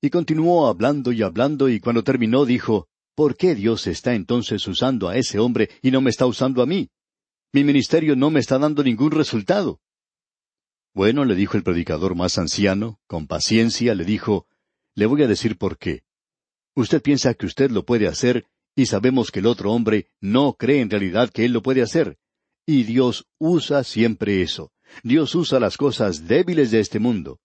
Y 0.00 0.10
continuó 0.10 0.66
hablando 0.66 1.12
y 1.12 1.22
hablando, 1.22 1.68
y 1.68 1.78
cuando 1.78 2.02
terminó 2.02 2.46
dijo, 2.46 2.88
¿Por 3.14 3.36
qué 3.36 3.54
Dios 3.54 3.86
está 3.86 4.14
entonces 4.14 4.66
usando 4.66 5.08
a 5.08 5.16
ese 5.16 5.38
hombre 5.38 5.68
y 5.82 5.90
no 5.90 6.00
me 6.00 6.10
está 6.10 6.26
usando 6.26 6.62
a 6.62 6.66
mí? 6.66 6.88
Mi 7.52 7.64
ministerio 7.64 8.14
no 8.14 8.30
me 8.30 8.38
está 8.38 8.58
dando 8.58 8.84
ningún 8.84 9.10
resultado. 9.10 9.80
Bueno, 10.94 11.24
le 11.24 11.34
dijo 11.34 11.56
el 11.56 11.64
predicador 11.64 12.14
más 12.14 12.38
anciano, 12.38 13.00
con 13.08 13.26
paciencia, 13.26 13.96
le 13.96 14.04
dijo, 14.04 14.46
le 14.94 15.06
voy 15.06 15.24
a 15.24 15.26
decir 15.26 15.58
por 15.58 15.76
qué. 15.76 16.04
Usted 16.76 17.02
piensa 17.02 17.34
que 17.34 17.46
usted 17.46 17.72
lo 17.72 17.84
puede 17.84 18.06
hacer, 18.06 18.46
y 18.76 18.86
sabemos 18.86 19.32
que 19.32 19.40
el 19.40 19.46
otro 19.46 19.72
hombre 19.72 20.06
no 20.20 20.54
cree 20.54 20.80
en 20.80 20.90
realidad 20.90 21.30
que 21.30 21.44
él 21.44 21.52
lo 21.52 21.60
puede 21.60 21.82
hacer. 21.82 22.18
Y 22.66 22.84
Dios 22.84 23.26
usa 23.38 23.82
siempre 23.82 24.42
eso. 24.42 24.72
Dios 25.02 25.34
usa 25.34 25.58
las 25.58 25.76
cosas 25.76 26.28
débiles 26.28 26.70
de 26.70 26.78
este 26.78 27.00
mundo. 27.00 27.40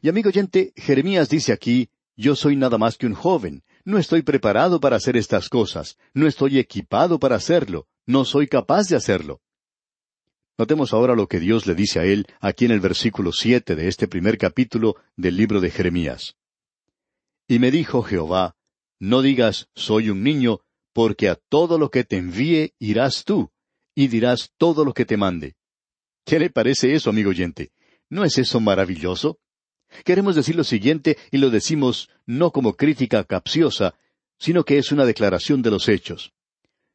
Y 0.00 0.08
amigo 0.08 0.30
oyente, 0.30 0.72
Jeremías 0.74 1.28
dice 1.28 1.52
aquí, 1.52 1.90
yo 2.16 2.34
soy 2.34 2.56
nada 2.56 2.76
más 2.76 2.98
que 2.98 3.06
un 3.06 3.14
joven, 3.14 3.62
no 3.84 3.98
estoy 3.98 4.22
preparado 4.22 4.80
para 4.80 4.96
hacer 4.96 5.16
estas 5.16 5.48
cosas, 5.48 5.96
no 6.12 6.26
estoy 6.26 6.58
equipado 6.58 7.18
para 7.20 7.36
hacerlo, 7.36 7.86
no 8.06 8.24
soy 8.24 8.46
capaz 8.46 8.88
de 8.88 8.96
hacerlo. 8.96 9.40
Notemos 10.58 10.92
ahora 10.92 11.14
lo 11.14 11.28
que 11.28 11.40
Dios 11.40 11.66
le 11.66 11.74
dice 11.74 12.00
a 12.00 12.04
él 12.04 12.26
aquí 12.40 12.66
en 12.66 12.72
el 12.72 12.80
versículo 12.80 13.32
siete 13.32 13.74
de 13.74 13.88
este 13.88 14.06
primer 14.06 14.38
capítulo 14.38 14.96
del 15.16 15.36
libro 15.36 15.60
de 15.60 15.70
Jeremías. 15.70 16.36
Y 17.48 17.58
me 17.58 17.70
dijo 17.70 18.02
Jehová, 18.02 18.54
No 19.00 19.22
digas 19.22 19.68
soy 19.74 20.10
un 20.10 20.22
niño, 20.22 20.60
porque 20.92 21.28
a 21.28 21.36
todo 21.36 21.78
lo 21.78 21.90
que 21.90 22.04
te 22.04 22.16
envíe 22.18 22.74
irás 22.78 23.24
tú, 23.24 23.50
y 23.94 24.08
dirás 24.08 24.52
todo 24.58 24.84
lo 24.84 24.92
que 24.92 25.04
te 25.04 25.16
mande. 25.16 25.56
¿Qué 26.24 26.38
le 26.38 26.50
parece 26.50 26.94
eso, 26.94 27.10
amigo 27.10 27.30
oyente? 27.30 27.72
¿No 28.08 28.24
es 28.24 28.38
eso 28.38 28.60
maravilloso? 28.60 29.38
Queremos 30.04 30.36
decir 30.36 30.54
lo 30.54 30.64
siguiente 30.64 31.18
y 31.30 31.38
lo 31.38 31.50
decimos 31.50 32.08
no 32.26 32.50
como 32.50 32.74
crítica 32.74 33.24
capciosa, 33.24 33.94
sino 34.38 34.64
que 34.64 34.78
es 34.78 34.92
una 34.92 35.04
declaración 35.04 35.62
de 35.62 35.70
los 35.70 35.88
hechos. 35.88 36.32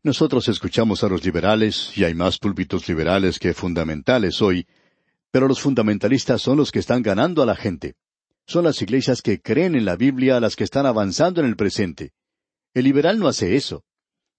Nosotros 0.08 0.48
escuchamos 0.48 1.04
a 1.04 1.10
los 1.10 1.26
liberales, 1.26 1.92
y 1.98 2.06
hay 2.06 2.16
más 2.16 2.38
púlpitos 2.38 2.88
liberales 2.88 3.40
que 3.40 3.54
fundamentales 3.54 4.42
hoy, 4.42 4.66
pero 5.32 5.50
los 5.50 5.60
fundamentalistas 5.60 6.42
son 6.42 6.56
los 6.56 6.72
que 6.72 6.80
están 6.80 7.02
ganando 7.02 7.44
a 7.44 7.46
la 7.46 7.58
gente. 7.58 7.96
Son 8.46 8.64
las 8.64 8.82
iglesias 8.82 9.22
que 9.22 9.42
creen 9.42 9.76
en 9.76 9.84
la 9.84 9.98
Biblia 9.98 10.40
las 10.40 10.56
que 10.56 10.64
están 10.64 10.86
avanzando 10.86 11.42
en 11.42 11.48
el 11.48 11.58
presente. 11.58 12.14
El 12.74 12.86
liberal 12.86 13.20
no 13.20 13.28
hace 13.28 13.58
eso. 13.58 13.84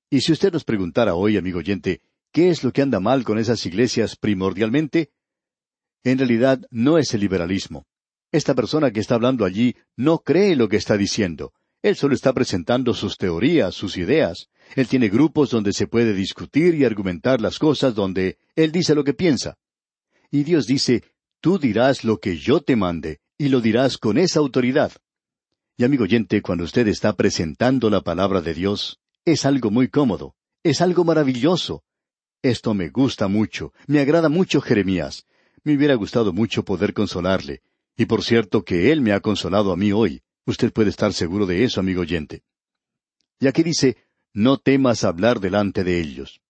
Y 0.09 0.23
si 0.23 0.33
usted 0.33 0.55
nos 0.55 0.65
preguntara 0.65 1.15
hoy, 1.15 1.37
amigo 1.37 1.59
oyente, 1.59 2.01
¿qué 2.33 2.49
es 2.49 2.65
lo 2.65 2.73
que 2.73 2.81
anda 2.81 2.99
mal 2.99 3.23
con 3.25 3.39
esas 3.39 3.67
iglesias 3.67 4.17
primordialmente? 4.17 5.11
En 6.03 6.17
realidad 6.17 6.63
no 6.71 6.97
es 6.97 7.13
el 7.13 7.21
liberalismo. 7.21 7.85
Esta 8.33 8.55
persona 8.55 8.91
que 8.91 9.01
está 9.01 9.17
hablando 9.17 9.45
allí 9.45 9.77
no 9.97 10.21
cree 10.21 10.57
lo 10.57 10.71
que 10.71 10.79
está 10.79 10.97
diciendo. 10.97 11.53
Él 11.83 11.95
solo 11.97 12.15
está 12.15 12.33
presentando 12.33 12.93
sus 12.93 13.17
teorías, 13.17 13.75
sus 13.75 13.97
ideas. 13.97 14.49
Él 14.75 14.89
tiene 14.89 15.09
grupos 15.09 15.51
donde 15.51 15.73
se 15.73 15.87
puede 15.87 16.13
discutir 16.13 16.75
y 16.75 16.85
argumentar 16.85 17.41
las 17.41 17.59
cosas 17.59 17.95
donde 17.95 18.39
Él 18.57 18.73
dice 18.73 18.95
lo 18.95 19.05
que 19.05 19.15
piensa. 19.15 19.57
Y 20.31 20.43
Dios 20.43 20.67
dice, 20.67 21.05
tú 21.41 21.59
dirás 21.59 22.05
lo 22.05 22.19
que 22.19 22.37
yo 22.37 22.61
te 22.61 22.77
mande, 22.77 23.21
y 23.39 23.49
lo 23.49 23.61
dirás 23.61 23.97
con 23.97 24.19
esa 24.19 24.41
autoridad. 24.41 24.93
Y 25.77 25.85
amigo 25.85 26.05
oyente, 26.05 26.43
cuando 26.43 26.65
usted 26.65 26.89
está 26.89 27.15
presentando 27.15 27.89
la 27.89 28.01
palabra 28.01 28.41
de 28.41 28.53
Dios, 28.53 28.99
es 29.25 29.47
algo 29.47 29.71
muy 29.71 29.89
cómodo, 29.89 30.35
es 30.65 30.81
algo 30.81 31.05
maravilloso. 31.05 31.85
Esto 32.43 32.75
me 32.75 32.89
gusta 32.89 33.29
mucho, 33.29 33.73
me 33.87 34.01
agrada 34.01 34.29
mucho 34.29 34.61
Jeremías. 34.61 35.25
Me 35.63 35.77
hubiera 35.77 35.95
gustado 35.95 36.33
mucho 36.33 36.65
poder 36.65 36.95
consolarle. 36.95 37.63
Y 37.97 38.07
por 38.07 38.23
cierto 38.23 38.65
que 38.65 38.91
Él 38.93 39.01
me 39.01 39.13
ha 39.13 39.21
consolado 39.21 39.73
a 39.73 39.77
mí 39.77 39.93
hoy. 39.93 40.23
Usted 40.49 40.73
puede 40.73 40.89
estar 40.89 41.13
seguro 41.13 41.45
de 41.45 41.63
eso, 41.63 41.79
amigo 41.79 42.01
oyente. 42.01 42.43
Y 43.39 43.49
aquí 43.49 43.63
dice, 43.63 43.99
no 44.33 44.57
temas 44.57 45.05
hablar 45.05 45.41
delante 45.41 45.85
de 45.85 46.01
ellos. 46.01 46.41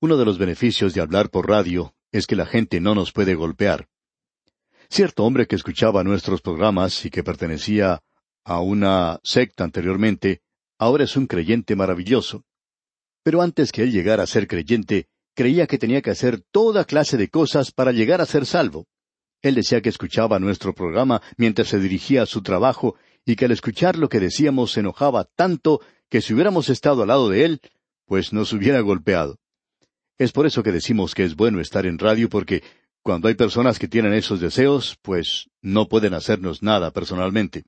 Uno 0.00 0.16
de 0.16 0.24
los 0.24 0.36
beneficios 0.36 0.94
de 0.94 1.00
hablar 1.00 1.30
por 1.30 1.48
radio 1.48 1.94
es 2.10 2.26
que 2.26 2.34
la 2.34 2.44
gente 2.44 2.80
no 2.80 2.96
nos 2.96 3.12
puede 3.12 3.36
golpear. 3.36 3.88
Cierto 4.90 5.22
hombre 5.22 5.46
que 5.46 5.54
escuchaba 5.54 6.02
nuestros 6.02 6.42
programas 6.42 7.04
y 7.04 7.10
que 7.10 7.22
pertenecía 7.22 8.02
a 8.44 8.60
una 8.60 9.20
secta 9.22 9.62
anteriormente, 9.62 10.42
ahora 10.76 11.04
es 11.04 11.16
un 11.16 11.28
creyente 11.28 11.76
maravilloso. 11.76 12.44
Pero 13.22 13.42
antes 13.42 13.70
que 13.70 13.84
él 13.84 13.92
llegara 13.92 14.24
a 14.24 14.26
ser 14.26 14.48
creyente, 14.48 15.06
creía 15.36 15.68
que 15.68 15.78
tenía 15.78 16.02
que 16.02 16.10
hacer 16.10 16.40
toda 16.50 16.84
clase 16.84 17.16
de 17.16 17.28
cosas 17.28 17.70
para 17.70 17.92
llegar 17.92 18.20
a 18.20 18.26
ser 18.26 18.44
salvo. 18.44 18.88
Él 19.44 19.56
decía 19.56 19.82
que 19.82 19.90
escuchaba 19.90 20.38
nuestro 20.38 20.74
programa 20.74 21.20
mientras 21.36 21.68
se 21.68 21.78
dirigía 21.78 22.22
a 22.22 22.26
su 22.26 22.40
trabajo 22.40 22.96
y 23.26 23.36
que 23.36 23.44
al 23.44 23.50
escuchar 23.50 23.98
lo 23.98 24.08
que 24.08 24.18
decíamos 24.18 24.72
se 24.72 24.80
enojaba 24.80 25.24
tanto 25.36 25.82
que 26.08 26.22
si 26.22 26.32
hubiéramos 26.32 26.70
estado 26.70 27.02
al 27.02 27.08
lado 27.08 27.28
de 27.28 27.44
él, 27.44 27.60
pues 28.06 28.32
nos 28.32 28.54
hubiera 28.54 28.80
golpeado. 28.80 29.38
Es 30.16 30.32
por 30.32 30.46
eso 30.46 30.62
que 30.62 30.72
decimos 30.72 31.14
que 31.14 31.24
es 31.24 31.36
bueno 31.36 31.60
estar 31.60 31.84
en 31.84 31.98
radio 31.98 32.30
porque 32.30 32.62
cuando 33.02 33.28
hay 33.28 33.34
personas 33.34 33.78
que 33.78 33.86
tienen 33.86 34.14
esos 34.14 34.40
deseos, 34.40 34.96
pues 35.02 35.50
no 35.60 35.88
pueden 35.88 36.14
hacernos 36.14 36.62
nada 36.62 36.90
personalmente. 36.90 37.64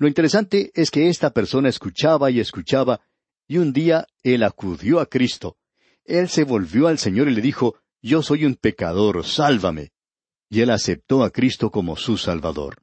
Lo 0.00 0.08
interesante 0.08 0.72
es 0.74 0.90
que 0.90 1.08
esta 1.08 1.30
persona 1.30 1.68
escuchaba 1.68 2.32
y 2.32 2.40
escuchaba, 2.40 3.00
y 3.46 3.58
un 3.58 3.72
día 3.72 4.08
él 4.24 4.42
acudió 4.42 4.98
a 4.98 5.06
Cristo. 5.06 5.56
Él 6.04 6.28
se 6.28 6.42
volvió 6.42 6.88
al 6.88 6.98
Señor 6.98 7.28
y 7.28 7.34
le 7.36 7.42
dijo, 7.42 7.76
Yo 8.02 8.24
soy 8.24 8.44
un 8.44 8.56
pecador, 8.56 9.24
sálvame. 9.24 9.92
Y 10.50 10.60
él 10.60 10.70
aceptó 10.70 11.22
a 11.22 11.30
Cristo 11.30 11.70
como 11.70 11.96
su 11.96 12.18
Salvador. 12.18 12.82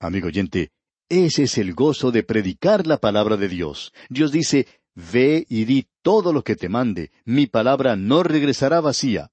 Amigo 0.00 0.26
oyente, 0.26 0.72
ese 1.08 1.44
es 1.44 1.56
el 1.56 1.72
gozo 1.72 2.10
de 2.10 2.22
predicar 2.22 2.86
la 2.86 2.98
palabra 2.98 3.36
de 3.36 3.48
Dios. 3.48 3.92
Dios 4.08 4.32
dice, 4.32 4.66
Ve 4.94 5.46
y 5.48 5.64
di 5.64 5.86
todo 6.02 6.32
lo 6.32 6.42
que 6.42 6.56
te 6.56 6.68
mande, 6.68 7.12
mi 7.24 7.46
palabra 7.46 7.96
no 7.96 8.22
regresará 8.22 8.80
vacía. 8.80 9.30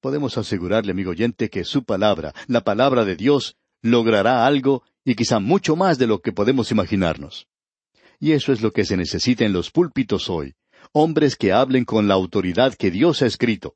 Podemos 0.00 0.38
asegurarle, 0.38 0.92
amigo 0.92 1.10
oyente, 1.10 1.48
que 1.48 1.64
su 1.64 1.84
palabra, 1.84 2.34
la 2.46 2.62
palabra 2.62 3.04
de 3.04 3.16
Dios, 3.16 3.56
logrará 3.82 4.46
algo 4.46 4.84
y 5.04 5.14
quizá 5.14 5.40
mucho 5.40 5.74
más 5.74 5.98
de 5.98 6.06
lo 6.06 6.20
que 6.20 6.32
podemos 6.32 6.70
imaginarnos. 6.70 7.48
Y 8.20 8.32
eso 8.32 8.52
es 8.52 8.60
lo 8.60 8.72
que 8.72 8.84
se 8.84 8.96
necesita 8.96 9.44
en 9.44 9.52
los 9.52 9.70
púlpitos 9.70 10.28
hoy, 10.28 10.54
hombres 10.92 11.36
que 11.36 11.52
hablen 11.52 11.84
con 11.84 12.08
la 12.08 12.14
autoridad 12.14 12.74
que 12.74 12.90
Dios 12.90 13.22
ha 13.22 13.26
escrito. 13.26 13.74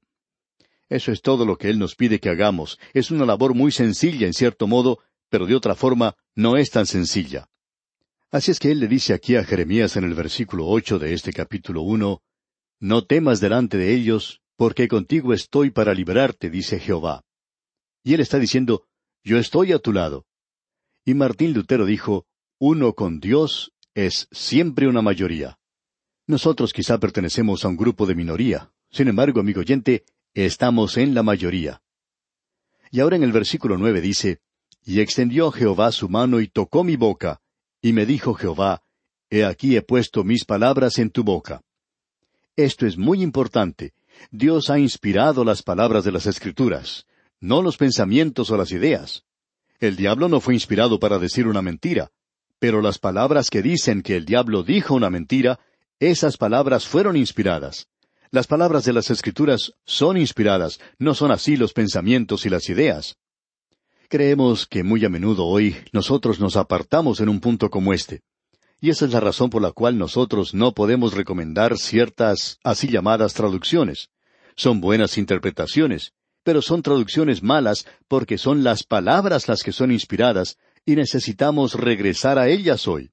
Eso 0.93 1.11
es 1.11 1.23
todo 1.23 1.47
lo 1.47 1.57
que 1.57 1.71
Él 1.71 1.79
nos 1.79 1.95
pide 1.95 2.21
que 2.21 2.29
hagamos. 2.29 2.79
Es 2.93 3.11
una 3.11 3.25
labor 3.25 3.55
muy 3.55 3.73
sencilla, 3.73 4.27
en 4.27 4.35
cierto 4.35 4.67
modo, 4.67 4.99
pero 5.31 5.47
de 5.47 5.55
otra 5.55 5.75
forma 5.75 6.17
no 6.35 6.59
es 6.59 6.71
tan 6.71 6.85
sencilla. 6.85 7.49
Así 8.31 8.51
es 8.51 8.59
que 8.59 8.71
él 8.71 8.81
le 8.81 8.89
dice 8.89 9.15
aquí 9.15 9.37
a 9.37 9.45
Jeremías 9.45 9.97
en 9.97 10.05
el 10.05 10.15
versículo 10.15 10.67
ocho 10.67 10.99
de 10.99 11.15
este 11.15 11.33
capítulo 11.33 11.81
uno, 11.81 12.23
No 12.79 13.07
temas 13.07 13.41
delante 13.41 13.79
de 13.79 13.95
ellos, 13.95 14.43
porque 14.57 14.89
contigo 14.89 15.33
estoy 15.33 15.71
para 15.71 15.95
librarte, 15.95 16.51
dice 16.51 16.79
Jehová. 16.79 17.25
Y 18.05 18.13
él 18.13 18.21
está 18.21 18.39
diciendo, 18.39 18.87
Yo 19.25 19.39
estoy 19.39 19.73
a 19.73 19.79
tu 19.79 19.93
lado. 19.93 20.27
Y 21.05 21.15
Martín 21.15 21.55
Lutero 21.55 21.87
dijo, 21.87 22.27
uno 22.59 22.93
con 22.95 23.19
Dios 23.19 23.73
es 23.95 24.29
siempre 24.31 24.87
una 24.87 25.03
mayoría. 25.03 25.59
Nosotros 26.27 26.73
quizá 26.73 26.99
pertenecemos 26.99 27.65
a 27.65 27.69
un 27.69 27.77
grupo 27.77 28.07
de 28.07 28.15
minoría. 28.15 28.71
Sin 28.91 29.09
embargo, 29.09 29.41
amigo 29.41 29.61
oyente, 29.61 30.05
estamos 30.35 30.97
en 30.97 31.15
la 31.15 31.23
mayoría. 31.23 31.83
Y 32.91 33.01
ahora 33.01 33.17
en 33.17 33.23
el 33.23 33.33
versículo 33.33 33.77
nueve 33.77 34.01
dice, 34.01 34.41
Y 34.85 35.01
extendió 35.01 35.51
Jehová 35.51 35.93
su 35.93 36.09
mano 36.09 36.41
y 36.41 36.49
tocó 36.49 36.85
mi 36.85 36.97
boca, 36.97 37.41
y 37.81 37.93
me 37.93 38.07
dijo 38.07 38.35
Jehová, 38.35 38.83
He 39.31 39.45
aquí 39.45 39.77
he 39.77 39.83
puesto 39.83 40.25
mis 40.25 40.45
palabras 40.45 40.99
en 40.99 41.11
tu 41.11 41.25
boca. 41.25 41.62
Esto 42.57 42.87
es 42.87 42.99
muy 42.99 43.23
importante. 43.23 43.95
Dios 44.31 44.69
ha 44.69 44.79
inspirado 44.79 45.45
las 45.45 45.62
palabras 45.62 46.05
de 46.05 46.12
las 46.12 46.27
Escrituras, 46.27 47.07
no 47.41 47.62
los 47.62 47.77
pensamientos 47.79 48.51
o 48.51 48.57
las 48.57 48.73
ideas. 48.73 49.25
El 49.81 49.97
diablo 49.97 50.29
no 50.29 50.41
fue 50.41 50.55
inspirado 50.55 51.01
para 51.01 51.19
decir 51.19 51.47
una 51.47 51.62
mentira, 51.62 52.11
pero 52.59 52.83
las 52.83 52.99
palabras 52.99 53.51
que 53.51 53.62
dicen 53.62 54.03
que 54.03 54.17
el 54.17 54.25
diablo 54.25 54.62
dijo 54.62 54.95
una 54.95 55.11
mentira, 55.11 55.59
esas 55.99 56.37
palabras 56.37 56.87
fueron 56.87 57.17
inspiradas. 57.17 57.89
Las 58.35 58.47
palabras 58.47 58.87
de 58.87 58.95
las 58.95 59.11
Escrituras 59.11 59.75
son 59.85 60.17
inspiradas, 60.17 60.81
no 60.99 61.15
son 61.15 61.31
así 61.33 61.59
los 61.59 61.75
pensamientos 61.75 62.47
y 62.47 62.49
las 62.49 62.71
ideas. 62.71 63.19
Creemos 64.09 64.67
que 64.67 64.83
muy 64.83 65.05
a 65.05 65.11
menudo 65.11 65.45
hoy 65.45 65.77
nosotros 65.93 66.41
nos 66.41 66.57
apartamos 66.57 67.21
en 67.21 67.29
un 67.29 67.41
punto 67.41 67.69
como 67.69 67.93
este. 67.93 68.23
Y 68.81 68.89
esa 68.89 69.05
es 69.05 69.12
la 69.12 69.21
razón 69.21 69.51
por 69.51 69.61
la 69.61 69.73
cual 69.73 69.99
nosotros 69.99 70.55
no 70.55 70.73
podemos 70.73 71.12
recomendar 71.12 71.77
ciertas 71.77 72.59
así 72.65 72.89
llamadas 72.89 73.35
traducciones. 73.35 74.09
Son 74.57 74.81
buenas 74.81 75.19
interpretaciones, 75.19 76.15
pero 76.43 76.62
son 76.62 76.81
traducciones 76.81 77.43
malas 77.43 77.87
porque 78.09 78.39
son 78.39 78.65
las 78.65 78.83
palabras 78.83 79.47
las 79.47 79.62
que 79.62 79.73
son 79.73 79.93
inspiradas 79.93 80.57
y 80.87 80.97
necesitamos 80.97 81.75
regresar 81.75 82.39
a 82.39 82.49
ellas 82.49 82.89
hoy. 82.89 83.11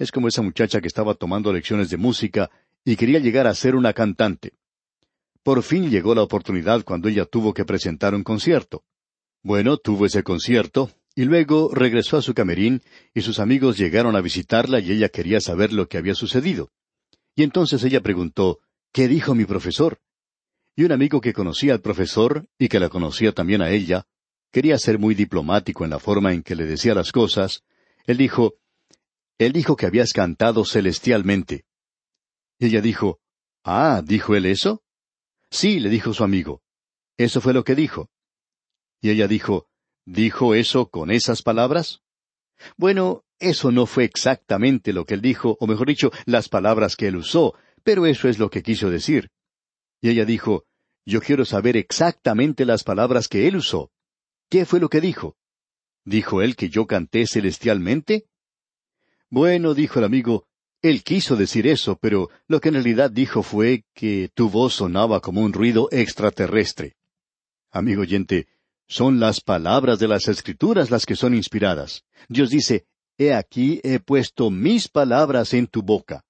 Es 0.00 0.10
como 0.10 0.26
esa 0.26 0.42
muchacha 0.42 0.80
que 0.80 0.88
estaba 0.88 1.14
tomando 1.14 1.52
lecciones 1.52 1.90
de 1.90 1.96
música 1.96 2.50
y 2.84 2.96
quería 2.96 3.18
llegar 3.18 3.46
a 3.46 3.54
ser 3.54 3.74
una 3.74 3.92
cantante. 3.92 4.52
Por 5.42 5.62
fin 5.62 5.90
llegó 5.90 6.14
la 6.14 6.22
oportunidad 6.22 6.84
cuando 6.84 7.08
ella 7.08 7.24
tuvo 7.24 7.52
que 7.52 7.64
presentar 7.64 8.14
un 8.14 8.22
concierto. 8.22 8.84
Bueno, 9.42 9.76
tuvo 9.76 10.06
ese 10.06 10.22
concierto, 10.22 10.90
y 11.14 11.24
luego 11.24 11.70
regresó 11.72 12.16
a 12.16 12.22
su 12.22 12.32
camerín, 12.32 12.82
y 13.12 13.22
sus 13.22 13.40
amigos 13.40 13.76
llegaron 13.76 14.14
a 14.16 14.20
visitarla 14.20 14.80
y 14.80 14.92
ella 14.92 15.08
quería 15.08 15.40
saber 15.40 15.72
lo 15.72 15.88
que 15.88 15.98
había 15.98 16.14
sucedido. 16.14 16.70
Y 17.34 17.42
entonces 17.42 17.82
ella 17.84 18.00
preguntó, 18.00 18.60
¿Qué 18.92 19.08
dijo 19.08 19.34
mi 19.34 19.44
profesor? 19.44 19.98
Y 20.76 20.84
un 20.84 20.92
amigo 20.92 21.20
que 21.20 21.32
conocía 21.32 21.72
al 21.72 21.80
profesor, 21.80 22.46
y 22.58 22.68
que 22.68 22.78
la 22.78 22.88
conocía 22.88 23.32
también 23.32 23.62
a 23.62 23.70
ella, 23.70 24.06
quería 24.52 24.78
ser 24.78 24.98
muy 24.98 25.14
diplomático 25.14 25.84
en 25.84 25.90
la 25.90 25.98
forma 25.98 26.32
en 26.32 26.42
que 26.42 26.54
le 26.54 26.66
decía 26.66 26.94
las 26.94 27.10
cosas, 27.10 27.62
él 28.06 28.16
dijo, 28.16 28.54
Él 29.38 29.52
dijo 29.52 29.76
que 29.76 29.86
habías 29.86 30.12
cantado 30.12 30.64
celestialmente. 30.64 31.64
Y 32.62 32.66
ella 32.66 32.80
dijo, 32.80 33.18
Ah, 33.64 34.02
¿dijo 34.04 34.36
él 34.36 34.46
eso? 34.46 34.84
Sí, 35.50 35.80
le 35.80 35.88
dijo 35.88 36.14
su 36.14 36.22
amigo. 36.22 36.62
Eso 37.16 37.40
fue 37.40 37.52
lo 37.52 37.64
que 37.64 37.74
dijo. 37.74 38.08
Y 39.00 39.10
ella 39.10 39.26
dijo, 39.26 39.66
¿dijo 40.06 40.54
eso 40.54 40.88
con 40.88 41.10
esas 41.10 41.42
palabras? 41.42 42.02
Bueno, 42.76 43.24
eso 43.40 43.72
no 43.72 43.86
fue 43.86 44.04
exactamente 44.04 44.92
lo 44.92 45.04
que 45.04 45.14
él 45.14 45.22
dijo, 45.22 45.56
o 45.58 45.66
mejor 45.66 45.88
dicho, 45.88 46.12
las 46.24 46.48
palabras 46.48 46.94
que 46.94 47.08
él 47.08 47.16
usó, 47.16 47.54
pero 47.82 48.06
eso 48.06 48.28
es 48.28 48.38
lo 48.38 48.48
que 48.48 48.62
quiso 48.62 48.90
decir. 48.90 49.32
Y 50.00 50.10
ella 50.10 50.24
dijo, 50.24 50.64
Yo 51.04 51.20
quiero 51.20 51.44
saber 51.44 51.76
exactamente 51.76 52.64
las 52.64 52.84
palabras 52.84 53.26
que 53.26 53.48
él 53.48 53.56
usó. 53.56 53.90
¿Qué 54.48 54.66
fue 54.66 54.78
lo 54.78 54.88
que 54.88 55.00
dijo? 55.00 55.36
¿Dijo 56.04 56.42
él 56.42 56.54
que 56.54 56.68
yo 56.68 56.86
canté 56.86 57.26
celestialmente? 57.26 58.28
Bueno, 59.30 59.74
dijo 59.74 59.98
el 59.98 60.04
amigo, 60.04 60.46
él 60.82 61.04
quiso 61.04 61.36
decir 61.36 61.68
eso, 61.68 61.96
pero 61.96 62.28
lo 62.48 62.60
que 62.60 62.68
en 62.68 62.74
realidad 62.74 63.10
dijo 63.10 63.44
fue 63.44 63.84
que 63.94 64.30
tu 64.34 64.50
voz 64.50 64.74
sonaba 64.74 65.20
como 65.20 65.40
un 65.40 65.52
ruido 65.52 65.88
extraterrestre. 65.92 66.96
Amigo 67.70 68.02
oyente, 68.02 68.48
son 68.88 69.20
las 69.20 69.40
palabras 69.40 70.00
de 70.00 70.08
las 70.08 70.26
Escrituras 70.26 70.90
las 70.90 71.06
que 71.06 71.16
son 71.16 71.34
inspiradas. 71.34 72.04
Dios 72.28 72.50
dice, 72.50 72.84
He 73.16 73.32
aquí 73.32 73.80
he 73.84 74.00
puesto 74.00 74.50
mis 74.50 74.88
palabras 74.88 75.54
en 75.54 75.68
tu 75.68 75.82
boca. 75.82 76.24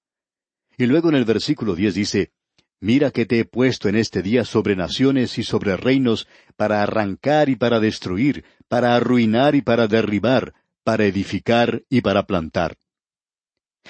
Y 0.77 0.85
luego 0.85 1.09
en 1.09 1.15
el 1.15 1.25
versículo 1.25 1.75
diez 1.75 1.95
dice, 1.95 2.31
Mira 2.79 3.11
que 3.11 3.25
te 3.25 3.39
he 3.39 3.45
puesto 3.45 3.89
en 3.89 3.95
este 3.95 4.21
día 4.21 4.45
sobre 4.45 4.75
naciones 4.75 5.37
y 5.37 5.43
sobre 5.43 5.77
reinos 5.77 6.27
para 6.55 6.83
arrancar 6.83 7.49
y 7.49 7.55
para 7.55 7.79
destruir, 7.79 8.43
para 8.67 8.95
arruinar 8.95 9.55
y 9.55 9.61
para 9.61 9.87
derribar, 9.87 10.53
para 10.83 11.05
edificar 11.05 11.83
y 11.89 12.01
para 12.01 12.23
plantar. 12.27 12.77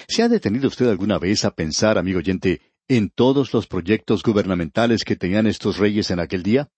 ¿Se 0.08 0.22
ha 0.22 0.28
detenido 0.28 0.68
usted 0.68 0.88
alguna 0.88 1.18
vez 1.18 1.44
a 1.44 1.54
pensar, 1.54 1.98
amigo 1.98 2.18
oyente, 2.18 2.60
en 2.88 3.10
todos 3.10 3.52
los 3.52 3.66
proyectos 3.66 4.22
gubernamentales 4.22 5.04
que 5.04 5.16
tenían 5.16 5.46
estos 5.46 5.78
reyes 5.78 6.10
en 6.10 6.20
aquel 6.20 6.42
día? 6.42 6.68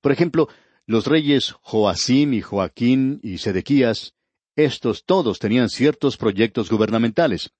Por 0.00 0.12
ejemplo, 0.12 0.48
los 0.86 1.06
reyes 1.06 1.54
Joacim 1.62 2.32
y 2.34 2.40
Joaquín 2.40 3.20
y 3.22 3.38
Sedequías, 3.38 4.14
estos 4.54 5.04
todos 5.04 5.38
tenían 5.38 5.68
ciertos 5.68 6.16
proyectos 6.16 6.70
gubernamentales. 6.70 7.50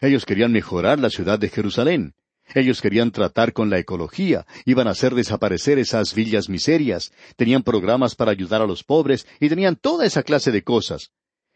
Ellos 0.00 0.24
querían 0.24 0.52
mejorar 0.52 0.98
la 1.00 1.10
ciudad 1.10 1.38
de 1.38 1.48
Jerusalén. 1.48 2.14
Ellos 2.54 2.82
querían 2.82 3.10
tratar 3.10 3.54
con 3.54 3.70
la 3.70 3.78
ecología, 3.78 4.46
iban 4.66 4.86
a 4.86 4.90
hacer 4.90 5.14
desaparecer 5.14 5.78
esas 5.78 6.14
villas 6.14 6.50
miserias, 6.50 7.10
tenían 7.36 7.62
programas 7.62 8.14
para 8.14 8.32
ayudar 8.32 8.60
a 8.60 8.66
los 8.66 8.84
pobres 8.84 9.26
y 9.40 9.48
tenían 9.48 9.76
toda 9.76 10.04
esa 10.04 10.22
clase 10.22 10.52
de 10.52 10.62
cosas. 10.62 11.10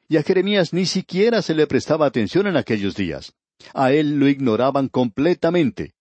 Y 0.08 0.16
a 0.16 0.22
Jeremías 0.22 0.72
ni 0.72 0.86
siquiera 0.86 1.42
se 1.42 1.54
le 1.54 1.66
prestaba 1.66 2.06
atención 2.06 2.46
en 2.46 2.56
aquellos 2.56 2.96
días. 2.96 3.34
A 3.74 3.92
él 3.92 4.18
lo 4.18 4.28
ignoraban 4.28 4.88
completamente. 4.88 5.92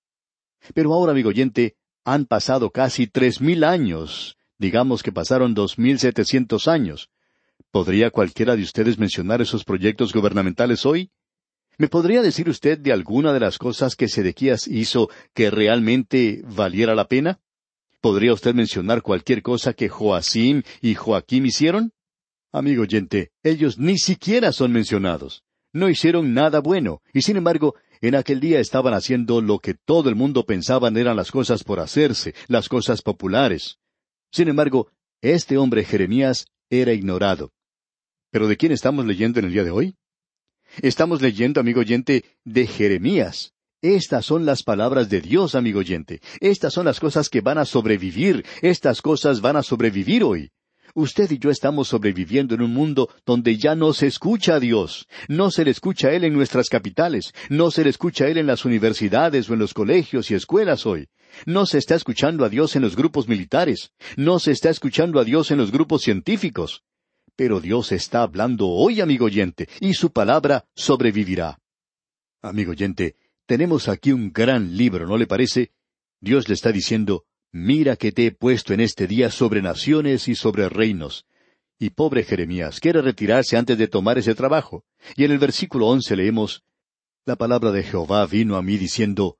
Pero 0.74 0.94
ahora, 0.94 1.12
amigo 1.12 1.30
oyente, 1.30 1.76
han 2.06 2.26
pasado 2.26 2.72
casi 2.72 3.08
tres 3.08 3.42
mil 3.42 3.66
años, 3.66 4.38
digamos 4.58 5.04
que 5.04 5.12
pasaron 5.12 5.54
dos 5.54 5.78
mil 5.78 6.00
setecientos 6.00 6.68
años. 6.70 7.10
¿Podría 7.70 8.12
cualquiera 8.12 8.56
de 8.56 8.64
ustedes 8.64 8.98
mencionar 8.98 9.42
esos 9.42 9.66
proyectos 9.66 10.14
gubernamentales 10.14 10.86
hoy? 10.86 11.12
¿Me 11.78 11.90
podría 11.90 12.22
decir 12.22 12.50
usted 12.50 12.80
de 12.80 12.94
alguna 12.94 13.34
de 13.34 13.42
las 13.42 13.58
cosas 13.58 13.96
que 13.96 14.08
Sedequías 14.08 14.68
hizo 14.68 15.10
que 15.34 15.52
realmente 15.52 16.42
valiera 16.46 16.96
la 16.96 17.08
pena? 17.08 17.40
¿Podría 18.00 18.34
usted 18.34 18.56
mencionar 18.56 19.02
cualquier 19.02 19.42
cosa 19.42 19.74
que 19.74 19.90
Joacim 19.90 20.64
y 20.82 20.96
Joaquim 20.96 21.46
hicieron? 21.46 21.92
Amigo 22.52 22.84
oyente, 22.84 23.32
ellos 23.44 23.78
ni 23.78 23.98
siquiera 23.98 24.54
son 24.54 24.72
mencionados. 24.72 25.44
No 25.74 25.90
hicieron 25.90 26.34
nada 26.34 26.60
bueno, 26.60 27.02
y 27.14 27.22
sin 27.22 27.38
embargo, 27.38 27.76
en 28.02 28.16
aquel 28.16 28.40
día 28.40 28.60
estaban 28.60 28.94
haciendo 28.94 29.42
lo 29.42 29.60
que 29.60 29.74
todo 29.74 30.10
el 30.10 30.16
mundo 30.16 30.46
pensaban 30.46 30.98
eran 30.98 31.18
las 31.18 31.32
cosas 31.32 31.64
por 31.64 31.80
hacerse, 31.80 32.34
las 32.48 32.70
cosas 32.70 33.02
populares. 33.02 33.80
Sin 34.32 34.48
embargo, 34.48 34.92
este 35.22 35.58
hombre 35.58 35.84
Jeremías 35.84 36.48
era 36.70 36.94
ignorado. 36.94 37.52
¿Pero 38.32 38.48
de 38.48 38.58
quién 38.58 38.72
estamos 38.72 39.06
leyendo 39.06 39.40
en 39.40 39.46
el 39.46 39.54
día 39.54 39.64
de 39.64 39.72
hoy? 39.72 39.96
Estamos 40.82 41.22
leyendo, 41.22 41.60
amigo 41.60 41.80
oyente, 41.82 42.24
de 42.44 42.68
Jeremías. 42.68 43.54
Estas 43.82 44.26
son 44.26 44.46
las 44.46 44.64
palabras 44.64 45.10
de 45.10 45.22
Dios, 45.22 45.56
amigo 45.56 45.80
oyente. 45.80 46.22
Estas 46.40 46.74
son 46.74 46.86
las 46.86 47.00
cosas 47.00 47.30
que 47.30 47.42
van 47.42 47.58
a 47.58 47.66
sobrevivir. 47.66 48.46
Estas 48.62 49.02
cosas 49.02 49.42
van 49.42 49.56
a 49.56 49.64
sobrevivir 49.64 50.24
hoy. 50.24 50.52
Usted 50.98 51.30
y 51.30 51.38
yo 51.38 51.52
estamos 51.52 51.90
sobreviviendo 51.90 52.56
en 52.56 52.64
un 52.64 52.74
mundo 52.74 53.08
donde 53.24 53.56
ya 53.56 53.76
no 53.76 53.94
se 53.94 54.08
escucha 54.08 54.56
a 54.56 54.60
Dios. 54.60 55.08
No 55.28 55.52
se 55.52 55.64
le 55.64 55.70
escucha 55.70 56.08
a 56.08 56.14
Él 56.14 56.24
en 56.24 56.34
nuestras 56.34 56.70
capitales. 56.70 57.36
No 57.50 57.70
se 57.70 57.84
le 57.84 57.92
escucha 57.92 58.26
a 58.26 58.30
Él 58.30 58.40
en 58.40 58.48
las 58.48 58.66
universidades 58.66 59.48
o 59.48 59.54
en 59.54 59.60
los 59.60 59.76
colegios 59.76 60.32
y 60.32 60.34
escuelas 60.34 60.88
hoy. 60.88 61.08
No 61.46 61.68
se 61.68 61.78
está 61.78 61.94
escuchando 61.94 62.46
a 62.46 62.50
Dios 62.50 62.76
en 62.76 62.82
los 62.82 62.96
grupos 62.96 63.28
militares. 63.28 63.92
No 64.16 64.40
se 64.40 64.50
está 64.50 64.72
escuchando 64.72 65.20
a 65.20 65.24
Dios 65.24 65.52
en 65.52 65.60
los 65.60 65.72
grupos 65.72 66.02
científicos. 66.02 66.82
Pero 67.36 67.60
Dios 67.60 67.92
está 67.92 68.24
hablando 68.24 68.68
hoy, 68.68 69.00
amigo 69.00 69.26
oyente, 69.26 69.70
y 69.80 69.94
su 69.94 70.12
palabra 70.12 70.66
sobrevivirá. 70.74 71.60
Amigo 72.42 72.72
oyente, 72.72 73.18
tenemos 73.46 73.88
aquí 73.88 74.14
un 74.14 74.34
gran 74.34 74.76
libro, 74.76 75.06
¿no 75.06 75.16
le 75.16 75.28
parece? 75.28 75.74
Dios 76.20 76.48
le 76.48 76.56
está 76.56 76.72
diciendo, 76.72 77.26
mira 77.58 77.96
que 77.96 78.12
te 78.12 78.28
he 78.28 78.32
puesto 78.32 78.74
en 78.74 78.82
este 78.82 79.08
día 79.08 79.32
sobre 79.32 79.62
naciones 79.62 80.28
y 80.28 80.36
sobre 80.36 80.70
reinos. 80.70 81.26
Y 81.80 81.92
pobre 81.92 82.24
Jeremías 82.24 82.80
quiere 82.80 83.02
retirarse 83.02 83.58
antes 83.58 83.78
de 83.78 83.88
tomar 83.88 84.18
ese 84.18 84.36
trabajo. 84.36 84.84
Y 85.16 85.26
en 85.26 85.32
el 85.32 85.40
versículo 85.40 85.88
once 85.88 86.16
leemos, 86.16 86.64
La 87.26 87.36
palabra 87.36 87.72
de 87.72 87.84
Jehová 87.84 88.26
vino 88.26 88.56
a 88.56 88.62
mí 88.62 88.78
diciendo, 88.78 89.38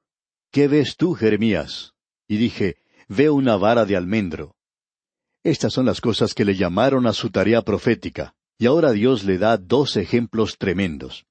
¿Qué 0.52 0.68
ves 0.68 0.98
tú, 0.98 1.14
Jeremías? 1.14 1.94
Y 2.28 2.38
dije, 2.38 2.78
Veo 3.08 3.34
una 3.34 3.56
vara 3.56 3.86
de 3.86 3.96
almendro. 3.96 4.56
Estas 5.44 5.74
son 5.74 5.86
las 5.86 6.02
cosas 6.02 6.34
que 6.34 6.44
le 6.44 6.56
llamaron 6.56 7.08
a 7.08 7.14
su 7.14 7.30
tarea 7.30 7.62
profética, 7.62 8.36
y 8.58 8.66
ahora 8.66 8.92
Dios 8.92 9.24
le 9.24 9.38
da 9.38 9.58
dos 9.58 9.96
ejemplos 9.96 10.58
tremendos. 10.58 11.26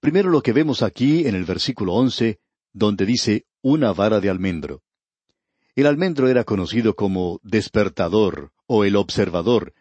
Primero 0.00 0.30
lo 0.30 0.42
que 0.42 0.52
vemos 0.52 0.82
aquí 0.82 1.26
en 1.26 1.34
el 1.34 1.44
versículo 1.44 1.94
once, 1.94 2.38
donde 2.72 3.06
dice 3.06 3.46
una 3.60 3.92
vara 3.92 4.20
de 4.20 4.30
almendro. 4.30 4.82
El 5.74 5.86
almendro 5.86 6.28
era 6.28 6.44
conocido 6.44 6.94
como 6.94 7.40
despertador 7.42 8.52
o 8.66 8.84
el 8.84 8.96
observador. 8.96 9.72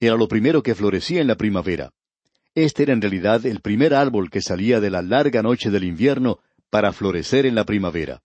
Era 0.00 0.16
lo 0.16 0.28
primero 0.28 0.62
que 0.62 0.74
florecía 0.74 1.20
en 1.20 1.26
la 1.26 1.36
primavera. 1.36 1.92
Este 2.54 2.84
era 2.84 2.94
en 2.94 3.02
realidad 3.02 3.44
el 3.44 3.60
primer 3.60 3.94
árbol 3.94 4.30
que 4.30 4.40
salía 4.40 4.80
de 4.80 4.90
la 4.90 5.02
larga 5.02 5.42
noche 5.42 5.70
del 5.70 5.84
invierno 5.84 6.40
para 6.70 6.92
florecer 6.92 7.44
en 7.44 7.54
la 7.54 7.64
primavera. 7.64 8.22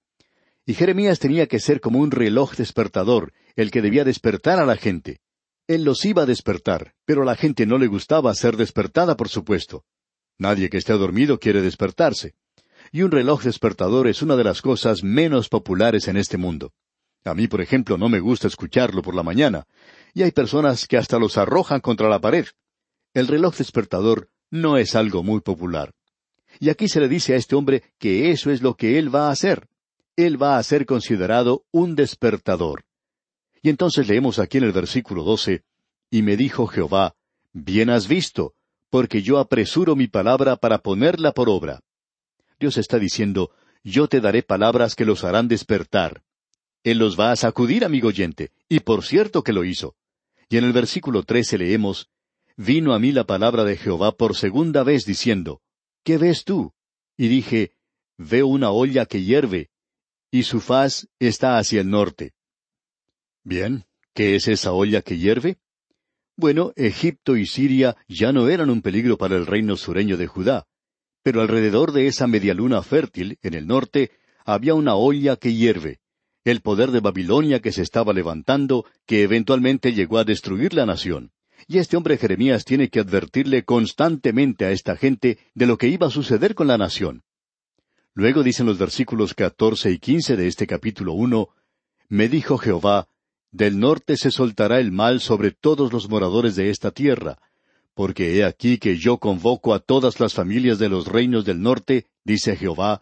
Y 0.65 0.74
Jeremías 0.74 1.19
tenía 1.19 1.47
que 1.47 1.60
ser 1.60 1.82
como 1.82 2.00
un 2.00 2.12
reloj 2.12 2.56
despertador, 2.56 3.34
el 3.56 3.71
que 3.71 3.82
debía 3.82 4.04
despertar 4.04 4.60
a 4.60 4.65
la 4.65 4.78
gente. 4.78 5.19
Él 5.67 5.84
los 5.84 6.06
iba 6.06 6.24
a 6.24 6.26
despertar, 6.26 6.93
pero 7.06 7.24
a 7.24 7.26
la 7.26 7.36
gente 7.36 7.65
no 7.65 7.78
le 7.78 7.88
gustaba 7.88 8.34
ser 8.36 8.58
despertada, 8.58 9.17
por 9.17 9.30
supuesto. 9.30 9.84
Nadie 10.38 10.69
que 10.69 10.78
esté 10.78 10.93
dormido 10.93 11.39
quiere 11.39 11.62
despertarse. 11.62 12.36
Y 12.91 13.04
un 13.04 13.12
reloj 13.12 13.43
despertador 13.43 14.08
es 14.08 14.21
una 14.21 14.36
de 14.36 14.43
las 14.43 14.62
cosas 14.62 15.04
menos 15.04 15.50
populares 15.50 16.08
en 16.08 16.17
este 16.17 16.38
mundo. 16.38 16.74
A 17.23 17.34
mí, 17.34 17.47
por 17.47 17.62
ejemplo, 17.62 17.97
no 17.97 18.10
me 18.10 18.19
gusta 18.19 18.47
escucharlo 18.47 19.01
por 19.01 19.15
la 19.15 19.23
mañana, 19.23 19.67
y 20.13 20.23
hay 20.23 20.31
personas 20.31 20.88
que 20.88 20.97
hasta 20.97 21.19
los 21.19 21.38
arrojan 21.38 21.79
contra 21.79 22.10
la 22.10 22.19
pared. 22.19 22.45
El 23.13 23.27
reloj 23.27 23.57
despertador 23.57 24.29
no 24.49 24.77
es 24.77 24.95
algo 24.95 25.23
muy 25.23 25.41
popular. 25.41 25.93
Y 26.60 26.69
aquí 26.69 26.88
se 26.88 26.99
le 26.99 27.07
dice 27.07 27.34
a 27.34 27.38
este 27.38 27.55
hombre 27.55 27.84
que 27.97 28.31
eso 28.31 28.51
es 28.51 28.62
lo 28.62 28.75
que 28.75 28.97
él 28.97 29.13
va 29.13 29.27
a 29.27 29.31
hacer. 29.31 29.67
Él 30.15 30.41
va 30.41 30.57
a 30.57 30.63
ser 30.63 30.86
considerado 30.86 31.63
un 31.71 31.95
despertador. 31.95 32.84
Y 33.62 33.69
entonces 33.69 34.07
leemos 34.07 34.39
aquí 34.39 34.57
en 34.57 34.65
el 34.65 34.71
versículo 34.71 35.23
doce, 35.23 35.63
Y 36.10 36.23
me 36.23 36.36
dijo 36.36 36.67
Jehová, 36.67 37.15
Bien 37.53 37.89
has 37.89 38.07
visto, 38.07 38.53
porque 38.89 39.21
yo 39.21 39.38
apresuro 39.39 39.95
mi 39.95 40.07
palabra 40.07 40.57
para 40.57 40.79
ponerla 40.79 41.31
por 41.31 41.49
obra. 41.49 41.81
Dios 42.60 42.77
está 42.77 42.99
diciendo, 42.99 43.51
Yo 43.84 44.07
te 44.07 44.19
daré 44.19 44.43
palabras 44.43 44.95
que 44.95 45.05
los 45.05 45.23
harán 45.23 45.47
despertar. 45.47 46.23
Él 46.84 46.98
los 46.98 47.20
va 47.20 47.32
a 47.32 47.36
sacudir, 47.36 47.86
amigo 47.86 48.08
oyente, 48.08 48.52
y 48.67 48.80
por 48.80 49.04
cierto 49.04 49.44
que 49.44 49.54
lo 49.54 49.63
hizo. 49.63 49.96
Y 50.50 50.58
en 50.58 50.63
el 50.63 50.74
versículo 50.74 51.24
trece 51.24 51.58
leemos, 51.58 52.10
vino 52.58 52.94
a 52.94 53.00
mí 53.00 53.12
la 53.12 53.26
palabra 53.26 53.63
de 53.63 53.78
Jehová 53.78 54.12
por 54.12 54.36
segunda 54.36 54.84
vez 54.84 55.06
diciendo, 55.06 55.62
¿Qué 56.04 56.17
ves 56.17 56.44
tú? 56.44 56.74
Y 57.17 57.28
dije, 57.28 57.74
Veo 58.17 58.48
una 58.48 58.72
olla 58.72 59.06
que 59.06 59.24
hierve, 59.24 59.70
y 60.30 60.44
su 60.44 60.60
faz 60.60 61.08
está 61.20 61.58
hacia 61.58 61.82
el 61.82 61.89
norte. 61.89 62.34
Bien, 63.44 63.86
¿qué 64.13 64.36
es 64.36 64.48
esa 64.48 64.74
olla 64.74 65.02
que 65.02 65.17
hierve? 65.17 65.58
Bueno, 66.36 66.74
Egipto 66.76 67.38
y 67.38 67.46
Siria 67.46 67.96
ya 68.08 68.32
no 68.32 68.50
eran 68.50 68.70
un 68.70 68.82
peligro 68.82 69.17
para 69.17 69.36
el 69.36 69.46
reino 69.46 69.78
sureño 69.78 70.17
de 70.17 70.28
Judá, 70.28 70.67
pero 71.24 71.41
alrededor 71.41 71.91
de 71.91 72.08
esa 72.08 72.28
medialuna 72.28 72.82
fértil, 72.82 73.38
en 73.41 73.54
el 73.54 73.67
norte, 73.67 74.12
había 74.46 74.74
una 74.74 74.96
olla 74.96 75.36
que 75.36 75.54
hierve, 75.54 76.01
el 76.43 76.62
poder 76.62 76.91
de 76.91 76.99
Babilonia 76.99 77.60
que 77.60 77.71
se 77.71 77.82
estaba 77.82 78.13
levantando, 78.13 78.86
que 79.06 79.23
eventualmente 79.23 79.93
llegó 79.93 80.17
a 80.17 80.23
destruir 80.23 80.73
la 80.73 80.86
nación. 80.86 81.32
Y 81.67 81.77
este 81.77 81.97
hombre 81.97 82.17
Jeremías 82.17 82.65
tiene 82.65 82.89
que 82.89 82.99
advertirle 82.99 83.63
constantemente 83.63 84.65
a 84.65 84.71
esta 84.71 84.95
gente 84.97 85.38
de 85.54 85.67
lo 85.67 85.77
que 85.77 85.88
iba 85.88 86.08
a 86.08 86.12
suceder 86.12 86.56
con 86.56 86.67
la 86.67 86.77
nación. 86.77 87.23
Luego 88.13 88.43
dicen 88.43 88.65
los 88.65 88.77
versículos 88.77 89.34
catorce 89.34 89.91
y 89.91 89.99
quince 89.99 90.36
de 90.36 90.47
este 90.47 90.67
capítulo 90.67 91.13
uno, 91.13 91.49
Me 92.10 92.27
dijo 92.27 92.58
Jehová, 92.58 93.08
Del 93.51 93.80
norte 93.80 94.17
se 94.17 94.32
soltará 94.32 94.80
el 94.80 94.91
mal 94.91 95.21
sobre 95.21 95.51
todos 95.51 95.93
los 95.93 96.10
moradores 96.10 96.56
de 96.56 96.69
esta 96.69 96.91
tierra, 96.91 97.38
porque 97.93 98.36
he 98.36 98.43
aquí 98.43 98.80
que 98.80 98.97
yo 98.97 99.17
convoco 99.17 99.73
a 99.73 99.80
todas 99.80 100.19
las 100.19 100.34
familias 100.34 100.80
de 100.80 100.89
los 100.89 101.08
reinos 101.08 101.45
del 101.45 101.62
norte, 101.62 102.08
dice 102.23 102.56
Jehová, 102.56 103.01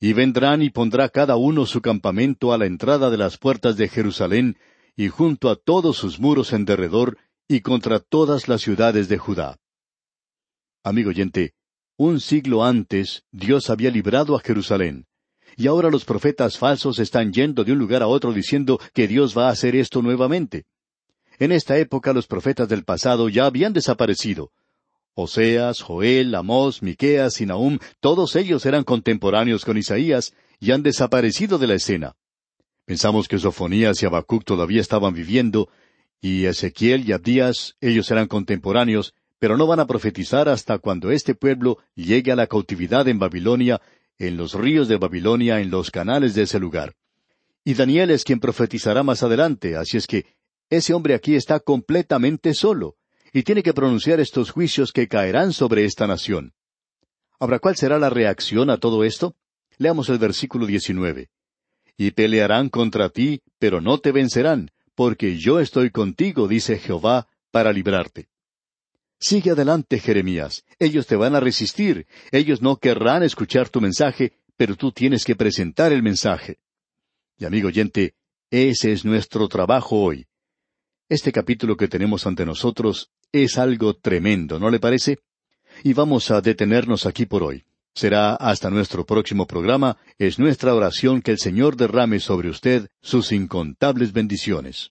y 0.00 0.12
vendrán 0.12 0.62
y 0.62 0.70
pondrá 0.70 1.08
cada 1.08 1.36
uno 1.36 1.66
su 1.66 1.80
campamento 1.80 2.52
a 2.52 2.58
la 2.58 2.66
entrada 2.66 3.10
de 3.10 3.16
las 3.16 3.38
puertas 3.38 3.76
de 3.76 3.88
Jerusalén, 3.88 4.56
y 4.96 5.08
junto 5.08 5.50
a 5.50 5.56
todos 5.56 5.96
sus 5.96 6.20
muros 6.20 6.52
en 6.52 6.64
derredor, 6.64 7.18
y 7.48 7.60
contra 7.60 8.00
todas 8.00 8.48
las 8.48 8.62
ciudades 8.62 9.08
de 9.08 9.18
Judá. 9.18 9.56
Amigo 10.82 11.10
oyente, 11.10 11.54
un 11.96 12.20
siglo 12.20 12.64
antes 12.64 13.24
Dios 13.32 13.70
había 13.70 13.90
librado 13.90 14.36
a 14.36 14.40
Jerusalén, 14.40 15.06
y 15.56 15.66
ahora 15.66 15.90
los 15.90 16.04
profetas 16.04 16.58
falsos 16.58 16.98
están 16.98 17.32
yendo 17.32 17.64
de 17.64 17.72
un 17.72 17.78
lugar 17.78 18.02
a 18.02 18.06
otro 18.06 18.32
diciendo 18.32 18.78
que 18.92 19.08
Dios 19.08 19.36
va 19.36 19.48
a 19.48 19.52
hacer 19.52 19.74
esto 19.76 20.02
nuevamente. 20.02 20.64
En 21.38 21.52
esta 21.52 21.78
época 21.78 22.12
los 22.12 22.26
profetas 22.26 22.68
del 22.68 22.84
pasado 22.84 23.28
ya 23.28 23.46
habían 23.46 23.72
desaparecido. 23.72 24.50
Oseas, 25.18 25.80
Joel, 25.80 26.34
Amós, 26.34 26.82
Miqueas 26.82 27.40
y 27.40 27.46
Nahum, 27.46 27.78
todos 28.00 28.36
ellos 28.36 28.66
eran 28.66 28.84
contemporáneos 28.84 29.64
con 29.64 29.78
Isaías 29.78 30.34
y 30.60 30.72
han 30.72 30.82
desaparecido 30.82 31.56
de 31.56 31.66
la 31.66 31.74
escena. 31.74 32.16
Pensamos 32.84 33.26
que 33.26 33.38
Sofonías 33.38 34.02
y 34.02 34.06
Habacuc 34.06 34.44
todavía 34.44 34.82
estaban 34.82 35.14
viviendo, 35.14 35.70
y 36.20 36.44
Ezequiel 36.44 37.08
y 37.08 37.12
Abdías, 37.12 37.76
ellos 37.80 38.10
eran 38.10 38.28
contemporáneos, 38.28 39.14
pero 39.38 39.56
no 39.56 39.66
van 39.66 39.80
a 39.80 39.86
profetizar 39.86 40.50
hasta 40.50 40.78
cuando 40.78 41.10
este 41.10 41.34
pueblo 41.34 41.78
llegue 41.94 42.30
a 42.30 42.36
la 42.36 42.46
cautividad 42.46 43.08
en 43.08 43.18
Babilonia, 43.18 43.80
en 44.18 44.36
los 44.36 44.52
ríos 44.52 44.86
de 44.86 44.98
Babilonia, 44.98 45.60
en 45.60 45.70
los 45.70 45.90
canales 45.90 46.34
de 46.34 46.42
ese 46.42 46.58
lugar. 46.58 46.94
Y 47.64 47.72
Daniel 47.72 48.10
es 48.10 48.22
quien 48.22 48.38
profetizará 48.38 49.02
más 49.02 49.22
adelante, 49.22 49.76
así 49.76 49.96
es 49.96 50.06
que 50.06 50.26
ese 50.68 50.92
hombre 50.92 51.14
aquí 51.14 51.36
está 51.36 51.58
completamente 51.58 52.52
solo, 52.52 52.96
y 53.32 53.42
tiene 53.42 53.62
que 53.62 53.74
pronunciar 53.74 54.20
estos 54.20 54.50
juicios 54.50 54.92
que 54.92 55.08
caerán 55.08 55.52
sobre 55.52 55.84
esta 55.84 56.06
nación. 56.06 56.52
Ahora, 57.38 57.58
¿cuál 57.58 57.76
será 57.76 57.98
la 57.98 58.10
reacción 58.10 58.70
a 58.70 58.78
todo 58.78 59.04
esto? 59.04 59.34
Leamos 59.78 60.08
el 60.08 60.18
versículo 60.18 60.66
19. 60.66 61.28
Y 61.98 62.10
pelearán 62.12 62.68
contra 62.68 63.08
ti, 63.10 63.42
pero 63.58 63.80
no 63.80 63.98
te 63.98 64.12
vencerán, 64.12 64.70
porque 64.94 65.36
yo 65.36 65.60
estoy 65.60 65.90
contigo, 65.90 66.48
dice 66.48 66.78
Jehová, 66.78 67.28
para 67.50 67.72
librarte. 67.72 68.28
Sigue 69.18 69.50
adelante, 69.50 69.98
Jeremías. 69.98 70.64
Ellos 70.78 71.06
te 71.06 71.16
van 71.16 71.34
a 71.34 71.40
resistir. 71.40 72.06
Ellos 72.32 72.60
no 72.60 72.76
querrán 72.76 73.22
escuchar 73.22 73.68
tu 73.68 73.80
mensaje, 73.80 74.32
pero 74.56 74.76
tú 74.76 74.92
tienes 74.92 75.24
que 75.24 75.36
presentar 75.36 75.92
el 75.92 76.02
mensaje. 76.02 76.58
Y 77.38 77.44
amigo 77.44 77.68
oyente, 77.68 78.14
ese 78.50 78.92
es 78.92 79.04
nuestro 79.04 79.48
trabajo 79.48 80.00
hoy. 80.00 80.26
Este 81.08 81.30
capítulo 81.30 81.76
que 81.76 81.86
tenemos 81.86 82.26
ante 82.26 82.44
nosotros 82.44 83.12
es 83.30 83.58
algo 83.58 83.94
tremendo, 83.94 84.58
¿no 84.58 84.70
le 84.70 84.80
parece? 84.80 85.18
Y 85.84 85.92
vamos 85.92 86.32
a 86.32 86.40
detenernos 86.40 87.06
aquí 87.06 87.26
por 87.26 87.44
hoy. 87.44 87.62
Será 87.94 88.34
hasta 88.34 88.70
nuestro 88.70 89.06
próximo 89.06 89.46
programa. 89.46 89.98
Es 90.18 90.40
nuestra 90.40 90.74
oración 90.74 91.22
que 91.22 91.30
el 91.30 91.38
Señor 91.38 91.76
derrame 91.76 92.18
sobre 92.18 92.48
usted 92.48 92.88
sus 93.02 93.30
incontables 93.30 94.12
bendiciones. 94.12 94.90